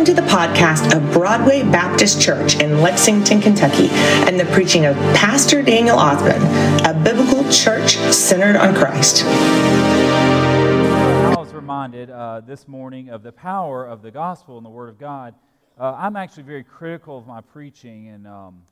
Welcome 0.00 0.16
to 0.16 0.22
the 0.22 0.28
podcast 0.28 0.96
of 0.96 1.12
Broadway 1.12 1.62
Baptist 1.62 2.22
Church 2.22 2.58
in 2.58 2.80
Lexington, 2.80 3.38
Kentucky, 3.38 3.90
and 3.90 4.40
the 4.40 4.46
preaching 4.46 4.86
of 4.86 4.96
Pastor 5.14 5.60
Daniel 5.60 5.98
Ausbun, 5.98 6.40
a 6.88 6.94
biblical 7.04 7.44
church 7.52 7.96
centered 8.10 8.56
on 8.56 8.74
Christ. 8.74 9.24
I 9.26 11.34
was 11.36 11.52
reminded 11.52 12.08
uh, 12.08 12.40
this 12.40 12.66
morning 12.66 13.10
of 13.10 13.22
the 13.22 13.30
power 13.30 13.86
of 13.86 14.00
the 14.00 14.10
gospel 14.10 14.56
and 14.56 14.64
the 14.64 14.70
Word 14.70 14.88
of 14.88 14.98
God. 14.98 15.34
Uh, 15.78 15.94
I'm 15.94 16.16
actually 16.16 16.44
very 16.44 16.64
critical 16.64 17.18
of 17.18 17.26
my 17.26 17.42
preaching 17.42 18.08
and 18.08 18.26
um, 18.26 18.62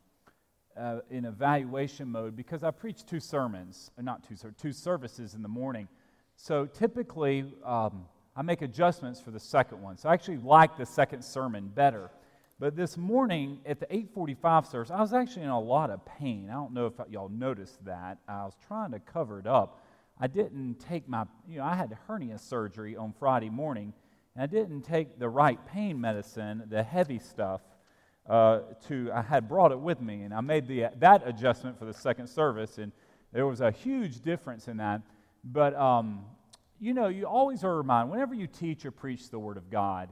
uh, 0.80 1.00
in 1.10 1.26
evaluation 1.26 2.10
mode 2.10 2.36
because 2.36 2.64
I 2.64 2.70
preach 2.70 3.04
two 3.04 3.20
sermons, 3.20 3.90
uh, 3.98 4.02
not 4.02 4.26
two, 4.26 4.34
two 4.58 4.72
services 4.72 5.34
in 5.34 5.42
the 5.42 5.48
morning. 5.48 5.88
So 6.36 6.64
typically, 6.64 7.44
um, 7.66 8.06
I 8.38 8.42
make 8.42 8.62
adjustments 8.62 9.20
for 9.20 9.32
the 9.32 9.40
second 9.40 9.82
one. 9.82 9.96
So 9.96 10.08
I 10.08 10.14
actually 10.14 10.36
like 10.36 10.76
the 10.76 10.86
second 10.86 11.24
sermon 11.24 11.72
better. 11.74 12.08
But 12.60 12.76
this 12.76 12.96
morning 12.96 13.58
at 13.66 13.80
the 13.80 13.86
845 13.92 14.66
service, 14.66 14.90
I 14.92 15.00
was 15.00 15.12
actually 15.12 15.42
in 15.42 15.48
a 15.48 15.58
lot 15.58 15.90
of 15.90 16.06
pain. 16.06 16.46
I 16.48 16.52
don't 16.52 16.72
know 16.72 16.86
if 16.86 16.92
y'all 17.10 17.30
noticed 17.30 17.84
that. 17.84 18.18
I 18.28 18.44
was 18.44 18.54
trying 18.68 18.92
to 18.92 19.00
cover 19.00 19.40
it 19.40 19.48
up. 19.48 19.84
I 20.20 20.28
didn't 20.28 20.76
take 20.76 21.08
my, 21.08 21.24
you 21.48 21.58
know, 21.58 21.64
I 21.64 21.74
had 21.74 21.98
hernia 22.06 22.38
surgery 22.38 22.96
on 22.96 23.12
Friday 23.18 23.50
morning, 23.50 23.92
and 24.36 24.44
I 24.44 24.46
didn't 24.46 24.82
take 24.82 25.18
the 25.18 25.28
right 25.28 25.58
pain 25.66 26.00
medicine, 26.00 26.62
the 26.68 26.84
heavy 26.84 27.18
stuff, 27.18 27.60
uh, 28.28 28.60
to, 28.86 29.10
I 29.12 29.22
had 29.22 29.48
brought 29.48 29.72
it 29.72 29.80
with 29.80 30.00
me, 30.00 30.22
and 30.22 30.32
I 30.32 30.42
made 30.42 30.68
the, 30.68 30.90
that 31.00 31.26
adjustment 31.26 31.76
for 31.76 31.86
the 31.86 31.94
second 31.94 32.28
service, 32.28 32.78
and 32.78 32.92
there 33.32 33.48
was 33.48 33.60
a 33.60 33.72
huge 33.72 34.20
difference 34.20 34.68
in 34.68 34.76
that. 34.76 35.02
But 35.42 35.74
um, 35.74 36.24
you 36.80 36.94
know, 36.94 37.08
you 37.08 37.26
always 37.26 37.64
are 37.64 37.76
reminded, 37.76 38.12
whenever 38.12 38.34
you 38.34 38.46
teach 38.46 38.84
or 38.84 38.90
preach 38.90 39.30
the 39.30 39.38
Word 39.38 39.56
of 39.56 39.70
God, 39.70 40.10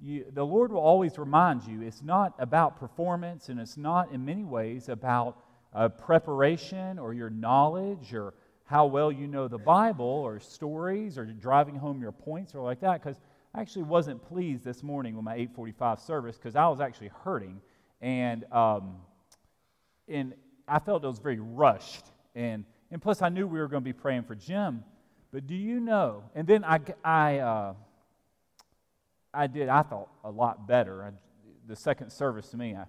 you, 0.00 0.26
the 0.32 0.44
Lord 0.44 0.72
will 0.72 0.80
always 0.80 1.18
remind 1.18 1.64
you 1.64 1.82
it's 1.82 2.02
not 2.02 2.34
about 2.38 2.78
performance 2.78 3.48
and 3.48 3.58
it's 3.58 3.76
not 3.76 4.12
in 4.12 4.24
many 4.24 4.44
ways 4.44 4.88
about 4.88 5.36
uh, 5.74 5.88
preparation 5.88 6.98
or 6.98 7.14
your 7.14 7.30
knowledge 7.30 8.14
or 8.14 8.34
how 8.64 8.86
well 8.86 9.10
you 9.10 9.26
know 9.26 9.48
the 9.48 9.58
Bible 9.58 10.04
or 10.04 10.40
stories 10.40 11.18
or 11.18 11.24
driving 11.24 11.76
home 11.76 12.00
your 12.00 12.12
points 12.12 12.54
or 12.54 12.62
like 12.62 12.80
that. 12.80 13.02
Because 13.02 13.18
I 13.54 13.60
actually 13.60 13.84
wasn't 13.84 14.22
pleased 14.22 14.64
this 14.64 14.82
morning 14.82 15.16
with 15.16 15.24
my 15.24 15.34
845 15.34 16.00
service 16.00 16.36
because 16.36 16.56
I 16.56 16.68
was 16.68 16.80
actually 16.80 17.10
hurting 17.24 17.60
and, 18.00 18.44
um, 18.52 18.96
and 20.08 20.34
I 20.68 20.78
felt 20.78 21.04
it 21.04 21.06
was 21.06 21.18
very 21.18 21.40
rushed. 21.40 22.04
And, 22.34 22.64
and 22.90 23.00
plus, 23.00 23.22
I 23.22 23.28
knew 23.28 23.46
we 23.46 23.58
were 23.58 23.68
going 23.68 23.82
to 23.82 23.84
be 23.84 23.92
praying 23.92 24.24
for 24.24 24.34
Jim 24.34 24.84
but 25.34 25.48
do 25.48 25.56
you 25.56 25.80
know? 25.80 26.22
And 26.36 26.46
then 26.46 26.64
I, 26.64 26.78
I, 27.02 27.38
uh, 27.38 27.74
I 29.34 29.48
did, 29.48 29.68
I 29.68 29.82
thought, 29.82 30.08
a 30.22 30.30
lot 30.30 30.68
better. 30.68 31.02
I, 31.02 31.10
the 31.66 31.74
second 31.74 32.12
service 32.12 32.50
to 32.50 32.56
me, 32.56 32.76
I 32.76 32.84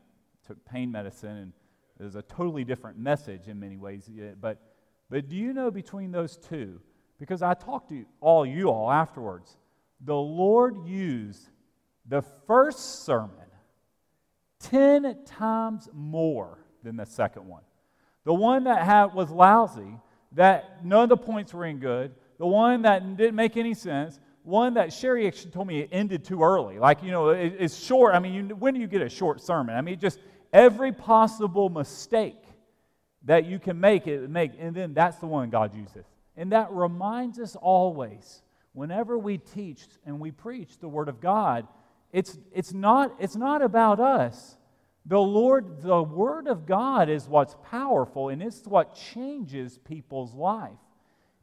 took 0.45 0.63
pain 0.63 0.91
medicine, 0.91 1.37
and 1.37 1.53
it 1.99 2.03
was 2.03 2.13
a 2.13 2.21
totally 2.21 2.63
different 2.63 2.99
message 2.99 3.47
in 3.47 3.59
many 3.59 3.77
ways. 3.77 4.07
But, 4.39 4.61
but 5.09 5.27
do 5.27 5.35
you 5.35 5.53
know 5.53 5.71
between 5.71 6.11
those 6.11 6.37
two? 6.37 6.79
Because 7.17 7.41
I 7.41 7.55
talked 7.55 7.89
to 7.89 8.05
all 8.21 8.45
you 8.45 8.69
all 8.69 8.91
afterwards. 8.91 9.57
The 9.99 10.13
Lord 10.13 10.85
used 10.85 11.49
the 12.07 12.21
first 12.45 13.05
sermon 13.05 13.31
10 14.59 15.23
times 15.25 15.89
more 15.91 16.59
than 16.83 16.95
the 16.95 17.07
second 17.07 17.47
one. 17.47 17.63
The 18.23 18.35
one 18.35 18.65
that 18.65 18.85
had, 18.85 19.15
was 19.15 19.31
lousy, 19.31 19.97
that 20.33 20.85
none 20.85 21.01
of 21.01 21.09
the 21.09 21.17
points 21.17 21.51
were 21.51 21.65
in 21.65 21.79
good, 21.79 22.13
the 22.37 22.45
one 22.45 22.83
that 22.83 23.17
didn't 23.17 23.35
make 23.35 23.57
any 23.57 23.73
sense, 23.73 24.19
one 24.43 24.75
that 24.75 24.93
Sherry 24.93 25.27
actually 25.27 25.51
told 25.51 25.67
me 25.67 25.79
it 25.79 25.89
ended 25.91 26.23
too 26.23 26.43
early. 26.43 26.77
Like, 26.77 27.01
you 27.01 27.11
know, 27.11 27.29
it, 27.29 27.55
it's 27.59 27.77
short. 27.77 28.13
I 28.13 28.19
mean, 28.19 28.33
you, 28.33 28.55
when 28.55 28.73
do 28.73 28.79
you 28.79 28.87
get 28.87 29.01
a 29.01 29.09
short 29.09 29.41
sermon? 29.41 29.75
I 29.75 29.81
mean, 29.81 29.99
just 29.99 30.19
every 30.53 30.91
possible 30.91 31.69
mistake 31.69 32.41
that 33.23 33.45
you 33.45 33.57
can 33.57 33.79
make 33.79 34.05
it 34.07 34.29
make, 34.29 34.51
and 34.59 34.75
then 34.75 34.93
that's 34.93 35.17
the 35.17 35.25
one 35.25 35.49
God 35.49 35.75
uses. 35.75 36.05
And 36.37 36.51
that 36.51 36.71
reminds 36.71 37.39
us 37.39 37.55
always, 37.55 38.43
whenever 38.73 39.17
we 39.17 39.37
teach 39.37 39.81
and 40.05 40.19
we 40.19 40.31
preach 40.31 40.77
the 40.79 40.87
Word 40.87 41.09
of 41.09 41.19
God, 41.19 41.67
it's, 42.11 42.37
it's, 42.53 42.73
not, 42.73 43.15
it's 43.19 43.35
not 43.35 43.61
about 43.61 43.99
us. 43.99 44.57
The 45.07 45.19
Lord, 45.19 45.81
the 45.81 46.03
Word 46.03 46.47
of 46.47 46.65
God 46.65 47.09
is 47.09 47.27
what's 47.27 47.55
powerful, 47.69 48.29
and 48.29 48.43
it's 48.43 48.65
what 48.65 48.95
changes 48.95 49.79
people's 49.79 50.33
life. 50.33 50.71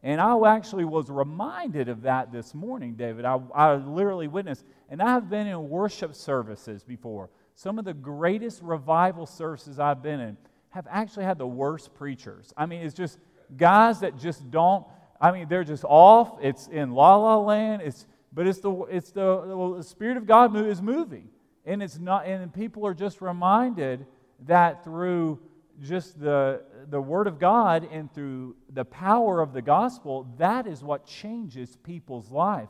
And 0.02 0.20
I 0.20 0.36
actually 0.48 0.84
was 0.84 1.08
reminded 1.08 1.88
of 1.88 2.02
that 2.02 2.32
this 2.32 2.54
morning, 2.54 2.94
David. 2.94 3.24
I, 3.24 3.38
I 3.54 3.74
literally 3.76 4.26
witnessed, 4.26 4.64
and 4.88 5.00
I've 5.00 5.30
been 5.30 5.46
in 5.46 5.68
worship 5.68 6.14
services 6.14 6.82
before. 6.82 7.30
Some 7.54 7.78
of 7.78 7.84
the 7.84 7.94
greatest 7.94 8.62
revival 8.62 9.26
services 9.26 9.78
I've 9.78 10.02
been 10.02 10.18
in 10.18 10.36
have 10.70 10.86
actually 10.90 11.24
had 11.24 11.38
the 11.38 11.46
worst 11.46 11.94
preachers. 11.94 12.52
I 12.56 12.66
mean, 12.66 12.80
it's 12.82 12.94
just 12.94 13.18
guys 13.56 14.00
that 14.00 14.18
just 14.18 14.50
don't, 14.50 14.84
I 15.20 15.30
mean, 15.30 15.46
they're 15.48 15.62
just 15.62 15.84
off. 15.84 16.38
It's 16.42 16.66
in 16.66 16.92
la 16.92 17.16
la 17.16 17.38
land. 17.38 17.82
It's, 17.82 18.06
but 18.32 18.46
it's 18.46 18.58
the, 18.58 18.72
it's 18.90 19.12
the, 19.12 19.74
the 19.76 19.84
Spirit 19.84 20.16
of 20.16 20.26
God 20.26 20.56
is 20.56 20.82
moving. 20.82 21.28
And 21.64 21.80
it's 21.80 21.98
not, 21.98 22.26
and 22.26 22.52
people 22.52 22.84
are 22.86 22.94
just 22.94 23.20
reminded 23.20 24.04
that 24.46 24.82
through 24.82 25.38
just 25.82 26.20
the, 26.20 26.62
the 26.88 27.00
Word 27.00 27.26
of 27.26 27.38
God 27.38 27.88
and 27.90 28.12
through 28.12 28.56
the 28.72 28.84
power 28.84 29.40
of 29.40 29.52
the 29.52 29.62
gospel, 29.62 30.28
that 30.38 30.66
is 30.66 30.82
what 30.82 31.06
changes 31.06 31.76
people's 31.82 32.30
life. 32.30 32.68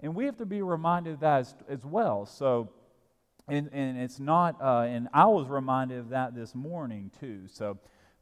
And 0.00 0.14
we 0.14 0.24
have 0.26 0.36
to 0.38 0.46
be 0.46 0.62
reminded 0.62 1.14
of 1.14 1.20
that 1.20 1.40
as, 1.40 1.54
as 1.68 1.84
well. 1.84 2.26
So, 2.26 2.70
and, 3.46 3.70
and 3.72 3.96
it's 3.98 4.18
not, 4.18 4.60
uh, 4.60 4.82
and 4.82 5.08
I 5.14 5.26
was 5.26 5.48
reminded 5.48 5.98
of 5.98 6.08
that 6.10 6.34
this 6.34 6.54
morning 6.54 7.10
too. 7.18 7.42
So, 7.46 7.78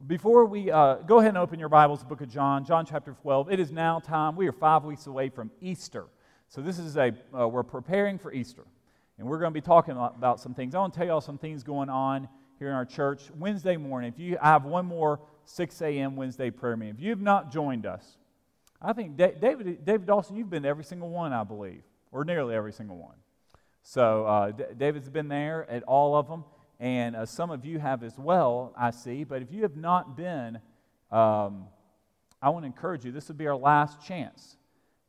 before 0.06 0.44
we 0.44 0.70
uh, 0.70 0.96
go 0.96 1.20
ahead 1.20 1.30
and 1.30 1.38
open 1.38 1.58
your 1.58 1.70
Bibles, 1.70 2.04
book 2.04 2.20
of 2.20 2.28
John, 2.28 2.66
John 2.66 2.84
chapter 2.84 3.16
12, 3.22 3.50
it 3.50 3.58
is 3.58 3.72
now 3.72 3.98
time. 3.98 4.36
We 4.36 4.46
are 4.46 4.52
five 4.52 4.84
weeks 4.84 5.06
away 5.06 5.30
from 5.30 5.50
Easter. 5.62 6.04
So, 6.48 6.60
this 6.60 6.78
is 6.78 6.98
a, 6.98 7.14
uh, 7.36 7.48
we're 7.48 7.62
preparing 7.62 8.18
for 8.18 8.32
Easter. 8.32 8.64
And 9.18 9.26
we're 9.26 9.38
going 9.38 9.50
to 9.50 9.54
be 9.54 9.64
talking 9.64 9.96
about 9.96 10.40
some 10.40 10.52
things. 10.52 10.74
I 10.74 10.78
want 10.78 10.92
to 10.92 10.98
tell 10.98 11.06
you 11.06 11.12
all 11.14 11.22
some 11.22 11.38
things 11.38 11.62
going 11.62 11.88
on 11.88 12.28
here 12.58 12.68
in 12.68 12.74
our 12.74 12.84
church 12.84 13.22
Wednesday 13.36 13.76
morning. 13.76 14.12
If 14.12 14.18
you 14.18 14.38
I 14.40 14.48
have 14.48 14.64
one 14.64 14.86
more 14.86 15.20
6 15.44 15.82
a.m. 15.82 16.16
Wednesday 16.16 16.50
prayer 16.50 16.76
meeting, 16.76 16.94
if 16.94 17.00
you 17.00 17.10
have 17.10 17.20
not 17.20 17.52
joined 17.52 17.86
us, 17.86 18.16
I 18.80 18.92
think 18.92 19.16
David, 19.16 19.84
David 19.84 20.06
Dawson, 20.06 20.36
you've 20.36 20.50
been 20.50 20.62
to 20.64 20.68
every 20.68 20.84
single 20.84 21.08
one, 21.08 21.32
I 21.32 21.44
believe, 21.44 21.82
or 22.12 22.24
nearly 22.24 22.54
every 22.54 22.72
single 22.72 22.96
one. 22.96 23.16
So 23.82 24.26
uh, 24.26 24.50
D- 24.50 24.64
David's 24.76 25.08
been 25.08 25.28
there 25.28 25.68
at 25.70 25.82
all 25.84 26.16
of 26.16 26.28
them, 26.28 26.44
and 26.80 27.16
uh, 27.16 27.26
some 27.26 27.50
of 27.50 27.64
you 27.64 27.78
have 27.78 28.02
as 28.02 28.18
well, 28.18 28.74
I 28.76 28.90
see. 28.90 29.24
But 29.24 29.42
if 29.42 29.52
you 29.52 29.62
have 29.62 29.76
not 29.76 30.16
been, 30.16 30.56
um, 31.10 31.66
I 32.42 32.50
want 32.50 32.64
to 32.64 32.66
encourage 32.66 33.04
you. 33.04 33.12
This 33.12 33.28
would 33.28 33.38
be 33.38 33.46
our 33.46 33.56
last 33.56 34.04
chance. 34.06 34.56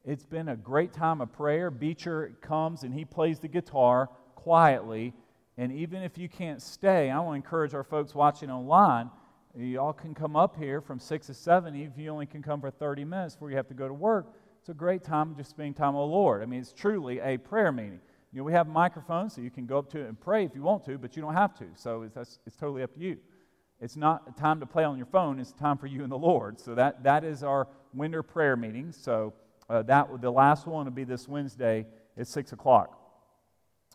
It's 0.05 0.25
been 0.25 0.47
a 0.49 0.55
great 0.55 0.93
time 0.93 1.19
of 1.19 1.33
prayer. 1.33 1.69
Beecher 1.69 2.37
comes 2.41 2.83
and 2.83 2.93
he 2.93 3.03
plays 3.03 3.39
the 3.39 3.49
guitar 3.49 4.09
quietly 4.35 5.13
and 5.57 5.71
even 5.71 6.03
if 6.03 6.17
you 6.17 6.29
can't 6.29 6.61
stay, 6.61 7.09
I 7.09 7.19
want 7.19 7.31
to 7.31 7.35
encourage 7.45 7.73
our 7.73 7.83
folks 7.83 8.13
watching 8.13 8.51
online. 8.51 9.09
You 9.55 9.79
all 9.79 9.93
can 9.93 10.13
come 10.13 10.35
up 10.35 10.55
here 10.55 10.81
from 10.81 10.99
6 10.99 11.27
to 11.27 11.33
7. 11.33 11.75
If 11.75 11.97
you 11.97 12.09
only 12.09 12.27
can 12.27 12.43
come 12.43 12.61
for 12.61 12.69
30 12.69 13.05
minutes 13.05 13.33
before 13.33 13.49
you 13.49 13.57
have 13.57 13.67
to 13.69 13.73
go 13.73 13.87
to 13.87 13.93
work, 13.93 14.33
it's 14.59 14.69
a 14.69 14.73
great 14.73 15.03
time 15.03 15.35
just 15.35 15.49
spending 15.49 15.73
time 15.73 15.95
with 15.95 16.01
the 16.01 16.13
Lord. 16.13 16.43
I 16.43 16.45
mean, 16.45 16.59
it's 16.59 16.73
truly 16.73 17.19
a 17.19 17.37
prayer 17.37 17.71
meeting. 17.71 17.99
You 18.31 18.39
know, 18.39 18.43
we 18.43 18.53
have 18.53 18.67
microphones, 18.67 19.33
so 19.33 19.41
you 19.41 19.49
can 19.49 19.65
go 19.65 19.79
up 19.79 19.89
to 19.91 19.99
it 19.99 20.07
and 20.07 20.19
pray 20.19 20.45
if 20.45 20.53
you 20.53 20.61
want 20.61 20.85
to, 20.85 20.97
but 20.99 21.15
you 21.15 21.23
don't 21.23 21.33
have 21.33 21.57
to. 21.57 21.65
So 21.75 22.03
it's, 22.03 22.39
it's 22.45 22.55
totally 22.55 22.83
up 22.83 22.93
to 22.93 22.99
you. 22.99 23.17
It's 23.79 23.95
not 23.95 24.37
time 24.37 24.59
to 24.59 24.65
play 24.65 24.83
on 24.83 24.97
your 24.97 25.05
phone. 25.07 25.39
It's 25.39 25.53
time 25.53 25.77
for 25.77 25.87
you 25.87 26.03
and 26.03 26.11
the 26.11 26.17
Lord. 26.17 26.59
So 26.59 26.75
that, 26.75 27.03
that 27.03 27.23
is 27.23 27.43
our 27.43 27.67
winter 27.93 28.21
prayer 28.21 28.55
meeting. 28.55 28.91
So 28.91 29.33
uh, 29.69 29.81
that 29.83 30.21
the 30.21 30.31
last 30.31 30.67
one 30.67 30.85
will 30.85 30.91
be 30.91 31.03
this 31.03 31.27
Wednesday 31.27 31.87
at 32.15 32.27
6 32.27 32.51
o'clock. 32.51 32.99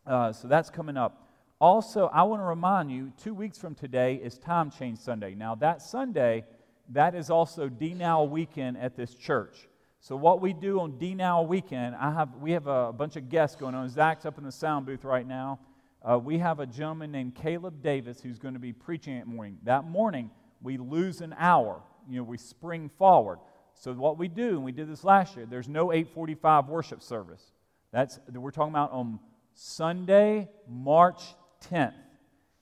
Uh, 0.06 0.32
so 0.32 0.48
that's 0.48 0.70
coming 0.70 0.96
up. 0.96 1.21
Also, 1.62 2.08
I 2.08 2.24
want 2.24 2.42
to 2.42 2.44
remind 2.44 2.90
you, 2.90 3.12
two 3.22 3.34
weeks 3.34 3.56
from 3.56 3.76
today 3.76 4.16
is 4.16 4.36
Time 4.36 4.68
Change 4.68 4.98
Sunday. 4.98 5.36
Now, 5.36 5.54
that 5.54 5.80
Sunday, 5.80 6.44
that 6.88 7.14
is 7.14 7.30
also 7.30 7.68
D 7.68 7.94
Now 7.94 8.24
weekend 8.24 8.76
at 8.76 8.96
this 8.96 9.14
church. 9.14 9.68
So, 10.00 10.16
what 10.16 10.40
we 10.40 10.54
do 10.54 10.80
on 10.80 10.98
D 10.98 11.14
Now 11.14 11.42
weekend, 11.42 11.94
I 11.94 12.10
have, 12.10 12.34
we 12.40 12.50
have 12.50 12.66
a 12.66 12.92
bunch 12.92 13.14
of 13.14 13.28
guests 13.28 13.54
going 13.54 13.76
on. 13.76 13.88
Zach's 13.88 14.26
up 14.26 14.38
in 14.38 14.44
the 14.44 14.50
sound 14.50 14.86
booth 14.86 15.04
right 15.04 15.24
now. 15.24 15.60
Uh, 16.02 16.18
we 16.18 16.36
have 16.38 16.58
a 16.58 16.66
gentleman 16.66 17.12
named 17.12 17.36
Caleb 17.36 17.80
Davis 17.80 18.20
who's 18.20 18.40
going 18.40 18.54
to 18.54 18.60
be 18.60 18.72
preaching 18.72 19.16
that 19.20 19.28
morning. 19.28 19.58
That 19.62 19.84
morning, 19.84 20.32
we 20.62 20.78
lose 20.78 21.20
an 21.20 21.32
hour. 21.38 21.80
You 22.10 22.16
know, 22.16 22.24
we 22.24 22.38
spring 22.38 22.90
forward. 22.98 23.38
So, 23.74 23.92
what 23.92 24.18
we 24.18 24.26
do, 24.26 24.56
and 24.56 24.64
we 24.64 24.72
did 24.72 24.90
this 24.90 25.04
last 25.04 25.36
year, 25.36 25.46
there's 25.46 25.68
no 25.68 25.92
845 25.92 26.66
worship 26.68 27.04
service. 27.04 27.52
That's, 27.92 28.18
we're 28.32 28.50
talking 28.50 28.72
about 28.72 28.90
on 28.90 29.20
Sunday, 29.54 30.48
March 30.68 31.22
10th. 31.70 31.94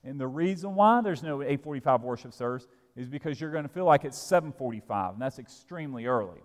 And 0.04 0.18
the 0.18 0.26
reason 0.26 0.74
why 0.74 1.00
there's 1.02 1.22
no 1.22 1.42
845 1.42 2.02
worship 2.02 2.32
service 2.32 2.66
is 2.96 3.08
because 3.08 3.40
you're 3.40 3.50
going 3.50 3.64
to 3.64 3.68
feel 3.68 3.84
like 3.84 4.04
it's 4.04 4.18
745, 4.18 5.14
and 5.14 5.22
that's 5.22 5.38
extremely 5.38 6.06
early. 6.06 6.40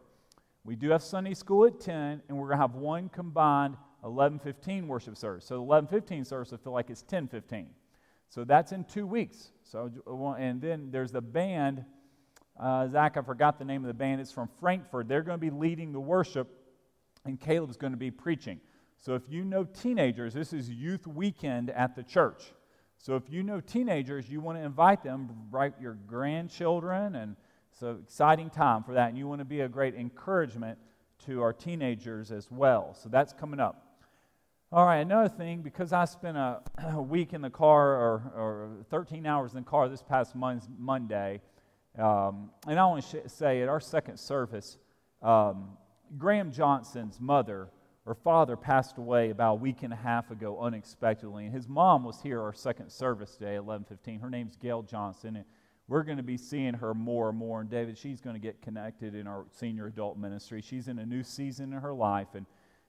We 0.64 0.76
do 0.76 0.90
have 0.90 1.04
Sunday 1.04 1.34
school 1.34 1.66
at 1.66 1.80
10, 1.80 2.24
and 2.28 2.38
we're 2.38 2.48
going 2.48 2.58
to 2.58 2.62
have 2.62 2.76
one 2.76 3.10
combined 3.10 3.78
11:15 4.04 4.88
worship 4.88 5.18
service. 5.18 5.46
So 5.46 5.56
the 5.56 5.64
11:15 5.64 6.26
service 6.26 6.52
will 6.52 6.60
feel 6.60 6.74
like 6.74 6.90
it's 6.90 7.04
10:15. 7.04 7.68
So 8.30 8.44
that's 8.44 8.72
in 8.72 8.84
two 8.84 9.08
weeks. 9.08 9.52
So 9.64 9.92
and 10.38 10.62
then 10.62 10.92
there's 10.92 11.12
the 11.12 11.22
band. 11.22 11.86
Uh, 12.60 12.88
Zach, 12.88 13.18
I 13.18 13.22
forgot 13.22 13.60
the 13.60 13.66
name 13.66 13.84
of 13.84 13.88
the 13.88 13.94
band. 13.94 14.22
It's 14.22 14.32
from 14.32 14.48
Frankfort. 14.60 15.08
They're 15.08 15.24
going 15.24 15.40
to 15.40 15.42
be 15.42 15.50
leading 15.50 15.92
the 15.92 16.00
worship, 16.00 16.48
and 17.26 17.40
Caleb's 17.40 17.78
going 17.78 17.94
to 17.94 17.98
be 17.98 18.12
preaching. 18.12 18.60
So 19.00 19.16
if 19.16 19.24
you 19.30 19.44
know 19.44 19.64
teenagers, 19.64 20.34
this 20.34 20.54
is 20.54 20.70
youth 20.70 21.06
weekend 21.06 21.70
at 21.70 21.96
the 21.96 22.04
church. 22.04 22.54
So 22.98 23.16
if 23.16 23.30
you 23.30 23.44
know 23.44 23.60
teenagers, 23.60 24.30
you 24.30 24.42
want 24.42 24.58
to 24.58 24.64
invite 24.64 25.04
them, 25.04 25.30
write 25.52 25.74
your 25.80 25.94
grandchildren, 26.08 27.16
and 27.16 27.36
it's 27.72 27.82
an 27.82 28.00
exciting 28.04 28.50
time 28.50 28.84
for 28.84 28.94
that. 28.94 29.10
And 29.10 29.18
you 29.18 29.28
want 29.28 29.40
to 29.40 29.46
be 29.46 29.62
a 29.62 29.70
great 29.70 29.96
encouragement 29.96 30.80
to 31.26 31.42
our 31.42 31.54
teenagers 31.54 32.32
as 32.32 32.50
well. 32.50 32.94
So 32.94 33.10
that's 33.10 33.34
coming 33.34 33.60
up. 33.60 33.86
All 34.72 34.86
right, 34.86 34.98
another 34.98 35.30
thing, 35.30 35.62
because 35.62 35.94
I 35.94 36.06
spent 36.06 36.36
a, 36.38 36.62
a 36.94 37.02
week 37.02 37.34
in 37.34 37.42
the 37.42 37.50
car 37.50 37.94
or, 37.94 38.32
or, 38.36 38.70
13 38.90 39.26
hours 39.26 39.54
in 39.54 39.60
the 39.60 39.70
car 39.70 39.88
this 39.88 40.02
past 40.02 40.36
Monday, 40.36 41.42
um, 41.98 42.50
and 42.68 42.80
I 42.80 42.86
want 42.86 43.06
to 43.12 43.30
say 43.30 43.62
at 43.62 43.70
our 43.70 43.80
second 43.80 44.20
service, 44.20 44.78
um, 45.22 45.78
Graham 46.18 46.52
Johnson's 46.52 47.20
mother 47.22 47.70
or 48.06 48.14
father 48.14 48.56
passed 48.56 48.98
away 48.98 49.32
about 49.32 49.54
a 49.54 49.56
week 49.56 49.84
and 49.84 49.92
a 49.92 49.96
half 49.96 50.30
ago 50.32 50.60
unexpectedly, 50.60 51.46
and 51.46 51.54
his 51.54 51.68
mom 51.68 52.04
was 52.04 52.22
here 52.22 52.42
our 52.42 52.54
second 52.54 52.92
service 52.92 53.36
today, 53.36 53.56
11:15. 53.56 54.20
Her 54.20 54.30
name's 54.30 54.56
Gail 54.56 54.84
Johnson, 54.84 55.38
and 55.38 55.46
we're 55.88 56.04
going 56.04 56.18
to 56.18 56.24
be 56.24 56.38
seeing 56.38 56.74
her 56.76 56.94
more 56.94 57.30
and 57.30 57.38
more. 57.38 57.62
And 57.62 57.70
David, 57.70 57.98
she's 57.98 58.22
going 58.22 58.36
to 58.36 58.40
get 58.40 58.62
connected 58.62 59.16
in 59.16 59.28
our 59.28 59.46
senior 59.52 59.88
adult 59.88 60.18
ministry. 60.18 60.62
She's 60.62 60.88
in 60.88 61.00
a 61.00 61.06
new 61.06 61.24
season 61.24 61.74
in 61.74 61.80
her 61.80 61.94
life, 61.94 62.30
and 62.34 62.46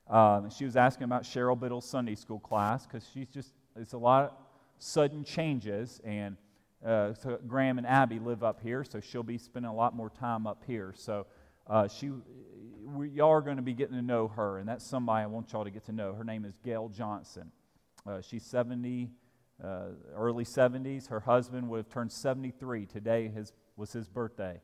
um, 0.09 0.51
she 0.51 0.65
was 0.65 0.77
asking 0.77 1.05
about 1.05 1.25
Cheryl 1.25 1.59
Biddle's 1.59 1.89
Sunday 1.89 2.15
school 2.15 2.39
class 2.39 2.87
because 2.87 3.09
she's 3.12 3.29
just, 3.29 3.53
it's 3.75 3.93
a 3.93 3.99
lot 3.99 4.25
of 4.25 4.31
sudden 4.79 5.25
changes. 5.25 6.01
And 6.05 6.37
uh, 6.85 7.15
so 7.15 7.39
Graham 7.47 7.79
and 7.79 7.87
Abby 7.87 8.19
live 8.19 8.45
up 8.45 8.61
here, 8.61 8.85
so 8.85 9.01
she'll 9.01 9.23
be 9.23 9.39
spending 9.39 9.71
a 9.71 9.75
lot 9.75 9.97
more 9.97 10.11
time 10.11 10.47
up 10.47 10.62
here. 10.67 10.93
So 10.97 11.27
uh, 11.67 11.89
she, 11.89 12.12
we, 12.87 13.09
y'all 13.11 13.31
are 13.31 13.41
going 13.41 13.56
to 13.56 13.62
be 13.62 13.75
getting 13.75 13.97
to 13.97 14.03
know 14.03 14.29
her, 14.29 14.59
and 14.59 14.69
that's 14.69 14.85
somebody 14.85 15.25
I 15.25 15.27
want 15.27 15.53
y'all 15.53 15.65
to 15.65 15.71
get 15.71 15.85
to 15.87 15.93
know. 15.93 16.15
Her 16.15 16.25
name 16.25 16.44
is 16.44 16.56
Gail 16.65 16.88
Johnson. 16.88 17.50
Uh, 18.06 18.21
she's 18.21 18.44
70, 18.44 19.11
uh, 19.62 19.87
early 20.15 20.44
70s. 20.44 21.09
Her 21.09 21.21
husband 21.21 21.69
would 21.69 21.79
have 21.79 21.88
turned 21.88 22.12
73. 22.12 22.87
Today 22.87 23.29
his, 23.29 23.53
was 23.77 23.93
his 23.93 24.09
birthday. 24.09 24.61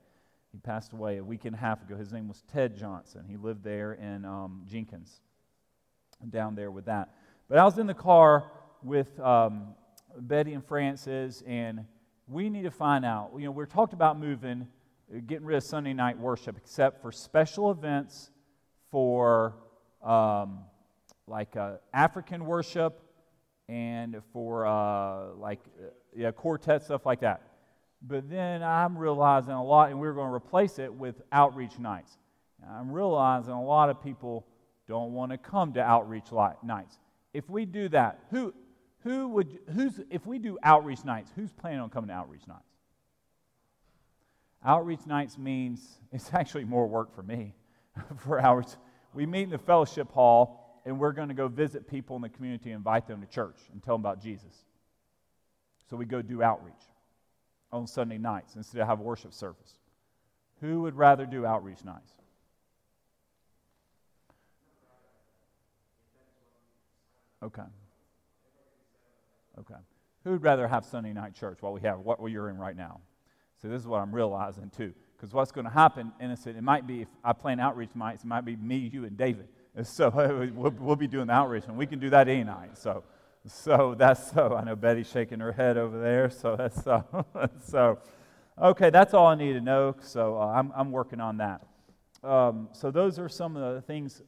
He 0.52 0.58
passed 0.58 0.92
away 0.92 1.16
a 1.16 1.24
week 1.24 1.44
and 1.44 1.54
a 1.54 1.58
half 1.58 1.82
ago. 1.82 1.96
His 1.96 2.12
name 2.12 2.28
was 2.28 2.42
Ted 2.52 2.76
Johnson. 2.76 3.24
He 3.26 3.36
lived 3.36 3.64
there 3.64 3.94
in 3.94 4.24
um, 4.24 4.62
Jenkins 4.66 5.20
down 6.28 6.54
there 6.54 6.70
with 6.70 6.84
that. 6.84 7.14
But 7.48 7.58
I 7.58 7.64
was 7.64 7.78
in 7.78 7.86
the 7.86 7.94
car 7.94 8.52
with 8.82 9.18
um, 9.18 9.74
Betty 10.16 10.52
and 10.52 10.64
Francis, 10.64 11.42
and 11.46 11.86
we 12.28 12.48
need 12.48 12.62
to 12.62 12.70
find 12.70 13.04
out. 13.04 13.32
You 13.36 13.46
know, 13.46 13.50
we're 13.50 13.66
talked 13.66 13.94
about 13.94 14.18
moving, 14.18 14.68
getting 15.20 15.44
rid 15.44 15.56
of 15.56 15.64
Sunday 15.64 15.92
night 15.92 16.18
worship, 16.18 16.56
except 16.56 17.02
for 17.02 17.12
special 17.12 17.70
events 17.70 18.30
for 18.90 19.54
um, 20.02 20.60
like 21.26 21.56
uh, 21.56 21.74
African 21.92 22.44
worship 22.44 23.00
and 23.68 24.16
for 24.32 24.66
uh, 24.66 25.34
like 25.34 25.60
uh, 25.80 25.88
yeah, 26.14 26.30
quartet 26.30 26.82
stuff 26.82 27.06
like 27.06 27.20
that. 27.20 27.42
But 28.02 28.28
then 28.28 28.62
I'm 28.62 28.98
realizing 28.98 29.52
a 29.52 29.62
lot, 29.62 29.90
and 29.90 30.00
we're 30.00 30.12
going 30.12 30.28
to 30.28 30.34
replace 30.34 30.78
it 30.78 30.92
with 30.92 31.22
outreach 31.30 31.78
nights. 31.78 32.18
I'm 32.68 32.90
realizing 32.90 33.52
a 33.52 33.62
lot 33.62 33.90
of 33.90 34.02
people 34.02 34.46
don't 34.88 35.12
want 35.12 35.30
to 35.32 35.38
come 35.38 35.72
to 35.74 35.80
outreach 35.80 36.32
nights. 36.62 36.98
If 37.32 37.48
we 37.48 37.64
do 37.64 37.88
that, 37.90 38.20
who, 38.30 38.52
who 39.04 39.28
would, 39.28 39.58
who's, 39.74 40.00
if 40.10 40.26
we 40.26 40.38
do 40.38 40.58
outreach 40.62 41.04
nights, 41.04 41.30
who's 41.34 41.52
planning 41.52 41.80
on 41.80 41.90
coming 41.90 42.08
to 42.08 42.14
outreach 42.14 42.46
nights? 42.46 42.71
Outreach 44.64 45.06
nights 45.06 45.38
means 45.38 45.98
it's 46.12 46.30
actually 46.34 46.64
more 46.64 46.86
work 46.86 47.14
for 47.14 47.22
me 47.22 47.54
for 48.18 48.40
hours. 48.40 48.76
We 49.14 49.26
meet 49.26 49.44
in 49.44 49.50
the 49.50 49.58
fellowship 49.58 50.10
hall, 50.12 50.80
and 50.86 50.98
we're 50.98 51.12
going 51.12 51.28
to 51.28 51.34
go 51.34 51.48
visit 51.48 51.86
people 51.86 52.16
in 52.16 52.22
the 52.22 52.28
community, 52.28 52.70
invite 52.70 53.06
them 53.06 53.20
to 53.20 53.26
church, 53.26 53.58
and 53.72 53.82
tell 53.82 53.94
them 53.94 54.02
about 54.02 54.22
Jesus. 54.22 54.64
So 55.90 55.96
we 55.96 56.06
go 56.06 56.22
do 56.22 56.42
outreach 56.42 56.74
on 57.70 57.86
Sunday 57.86 58.18
nights 58.18 58.56
instead 58.56 58.80
of 58.80 58.88
have 58.88 59.00
worship 59.00 59.32
service. 59.32 59.74
Who 60.60 60.82
would 60.82 60.94
rather 60.94 61.26
do 61.26 61.44
outreach 61.44 61.84
nights? 61.84 62.12
Okay. 67.42 67.62
Okay. 69.58 69.74
Who'd 70.24 70.42
rather 70.42 70.68
have 70.68 70.84
Sunday 70.84 71.12
night 71.12 71.34
church 71.34 71.58
while 71.60 71.72
we 71.72 71.80
have 71.80 71.98
what 71.98 72.18
you're 72.30 72.48
in 72.48 72.56
right 72.56 72.76
now? 72.76 73.00
So 73.62 73.68
this 73.68 73.80
is 73.80 73.86
what 73.86 74.00
I'm 74.00 74.12
realizing 74.12 74.70
too. 74.76 74.92
Because 75.16 75.32
what's 75.32 75.52
going 75.52 75.66
to 75.66 75.70
happen, 75.70 76.10
innocent, 76.20 76.58
it 76.58 76.62
might 76.62 76.84
be 76.84 77.02
if 77.02 77.08
I 77.22 77.32
plan 77.32 77.60
outreach 77.60 77.94
nights, 77.94 78.24
it 78.24 78.26
might 78.26 78.44
be 78.44 78.56
me, 78.56 78.90
you, 78.92 79.04
and 79.04 79.16
David. 79.16 79.46
So 79.84 80.10
we'll, 80.54 80.72
we'll 80.72 80.96
be 80.96 81.06
doing 81.06 81.28
the 81.28 81.32
outreach, 81.32 81.64
and 81.68 81.78
we 81.78 81.86
can 81.86 82.00
do 82.00 82.10
that 82.10 82.28
any 82.28 82.42
night. 82.42 82.76
So, 82.76 83.04
so 83.46 83.94
that's 83.96 84.32
so. 84.32 84.56
I 84.56 84.64
know 84.64 84.74
Betty's 84.74 85.08
shaking 85.08 85.38
her 85.38 85.52
head 85.52 85.76
over 85.76 86.00
there. 86.00 86.28
So 86.28 86.56
that's 86.56 86.82
so. 86.84 87.04
so, 87.64 87.98
okay, 88.60 88.90
that's 88.90 89.14
all 89.14 89.28
I 89.28 89.36
need 89.36 89.52
to 89.52 89.60
know. 89.60 89.94
So 90.00 90.36
uh, 90.36 90.46
I'm, 90.48 90.72
I'm 90.74 90.90
working 90.90 91.20
on 91.20 91.36
that. 91.36 91.62
Um, 92.24 92.68
so 92.72 92.90
those 92.90 93.20
are 93.20 93.28
some 93.28 93.56
of 93.56 93.76
the 93.76 93.80
things 93.80 94.22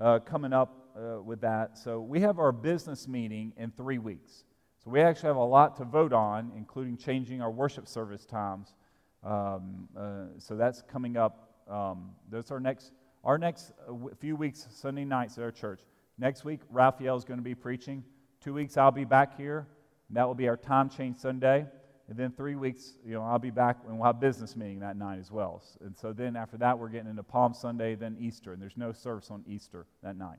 uh, 0.00 0.18
coming 0.18 0.52
up 0.52 0.88
uh, 0.96 1.22
with 1.22 1.40
that. 1.42 1.78
So 1.78 2.00
we 2.00 2.20
have 2.20 2.40
our 2.40 2.52
business 2.52 3.06
meeting 3.06 3.52
in 3.56 3.70
three 3.70 3.98
weeks. 3.98 4.44
So 4.84 4.90
we 4.90 5.00
actually 5.00 5.28
have 5.28 5.36
a 5.36 5.44
lot 5.44 5.76
to 5.76 5.84
vote 5.84 6.12
on, 6.12 6.50
including 6.56 6.96
changing 6.96 7.40
our 7.40 7.50
worship 7.52 7.86
service 7.86 8.26
times. 8.26 8.74
Um, 9.22 9.88
uh, 9.96 10.24
so 10.38 10.56
that's 10.56 10.82
coming 10.82 11.16
up. 11.16 11.62
Um, 11.70 12.10
those 12.28 12.50
are 12.50 12.58
next 12.58 12.90
our 13.22 13.38
next 13.38 13.72
uh, 13.88 13.94
few 14.18 14.34
weeks 14.34 14.66
Sunday 14.72 15.04
nights 15.04 15.38
at 15.38 15.44
our 15.44 15.52
church. 15.52 15.82
Next 16.18 16.44
week, 16.44 16.60
Raphael 16.68 17.16
is 17.16 17.24
going 17.24 17.38
to 17.38 17.44
be 17.44 17.54
preaching. 17.54 18.02
Two 18.40 18.54
weeks, 18.54 18.76
I'll 18.76 18.90
be 18.90 19.04
back 19.04 19.36
here. 19.36 19.68
that 20.10 20.26
will 20.26 20.34
be 20.34 20.48
our 20.48 20.56
time 20.56 20.90
change 20.90 21.18
Sunday. 21.18 21.64
And 22.08 22.18
then 22.18 22.32
three 22.32 22.56
weeks, 22.56 22.94
you 23.06 23.14
know, 23.14 23.22
I'll 23.22 23.38
be 23.38 23.50
back 23.50 23.78
and 23.86 23.96
we'll 23.96 24.06
have 24.06 24.18
business 24.18 24.56
meeting 24.56 24.80
that 24.80 24.96
night 24.96 25.20
as 25.20 25.30
well. 25.30 25.62
And 25.80 25.96
so 25.96 26.12
then 26.12 26.34
after 26.34 26.56
that, 26.58 26.76
we're 26.76 26.88
getting 26.88 27.08
into 27.08 27.22
Palm 27.22 27.54
Sunday, 27.54 27.94
then 27.94 28.16
Easter. 28.18 28.52
And 28.52 28.60
there's 28.60 28.76
no 28.76 28.90
service 28.90 29.30
on 29.30 29.44
Easter 29.46 29.86
that 30.02 30.16
night. 30.16 30.38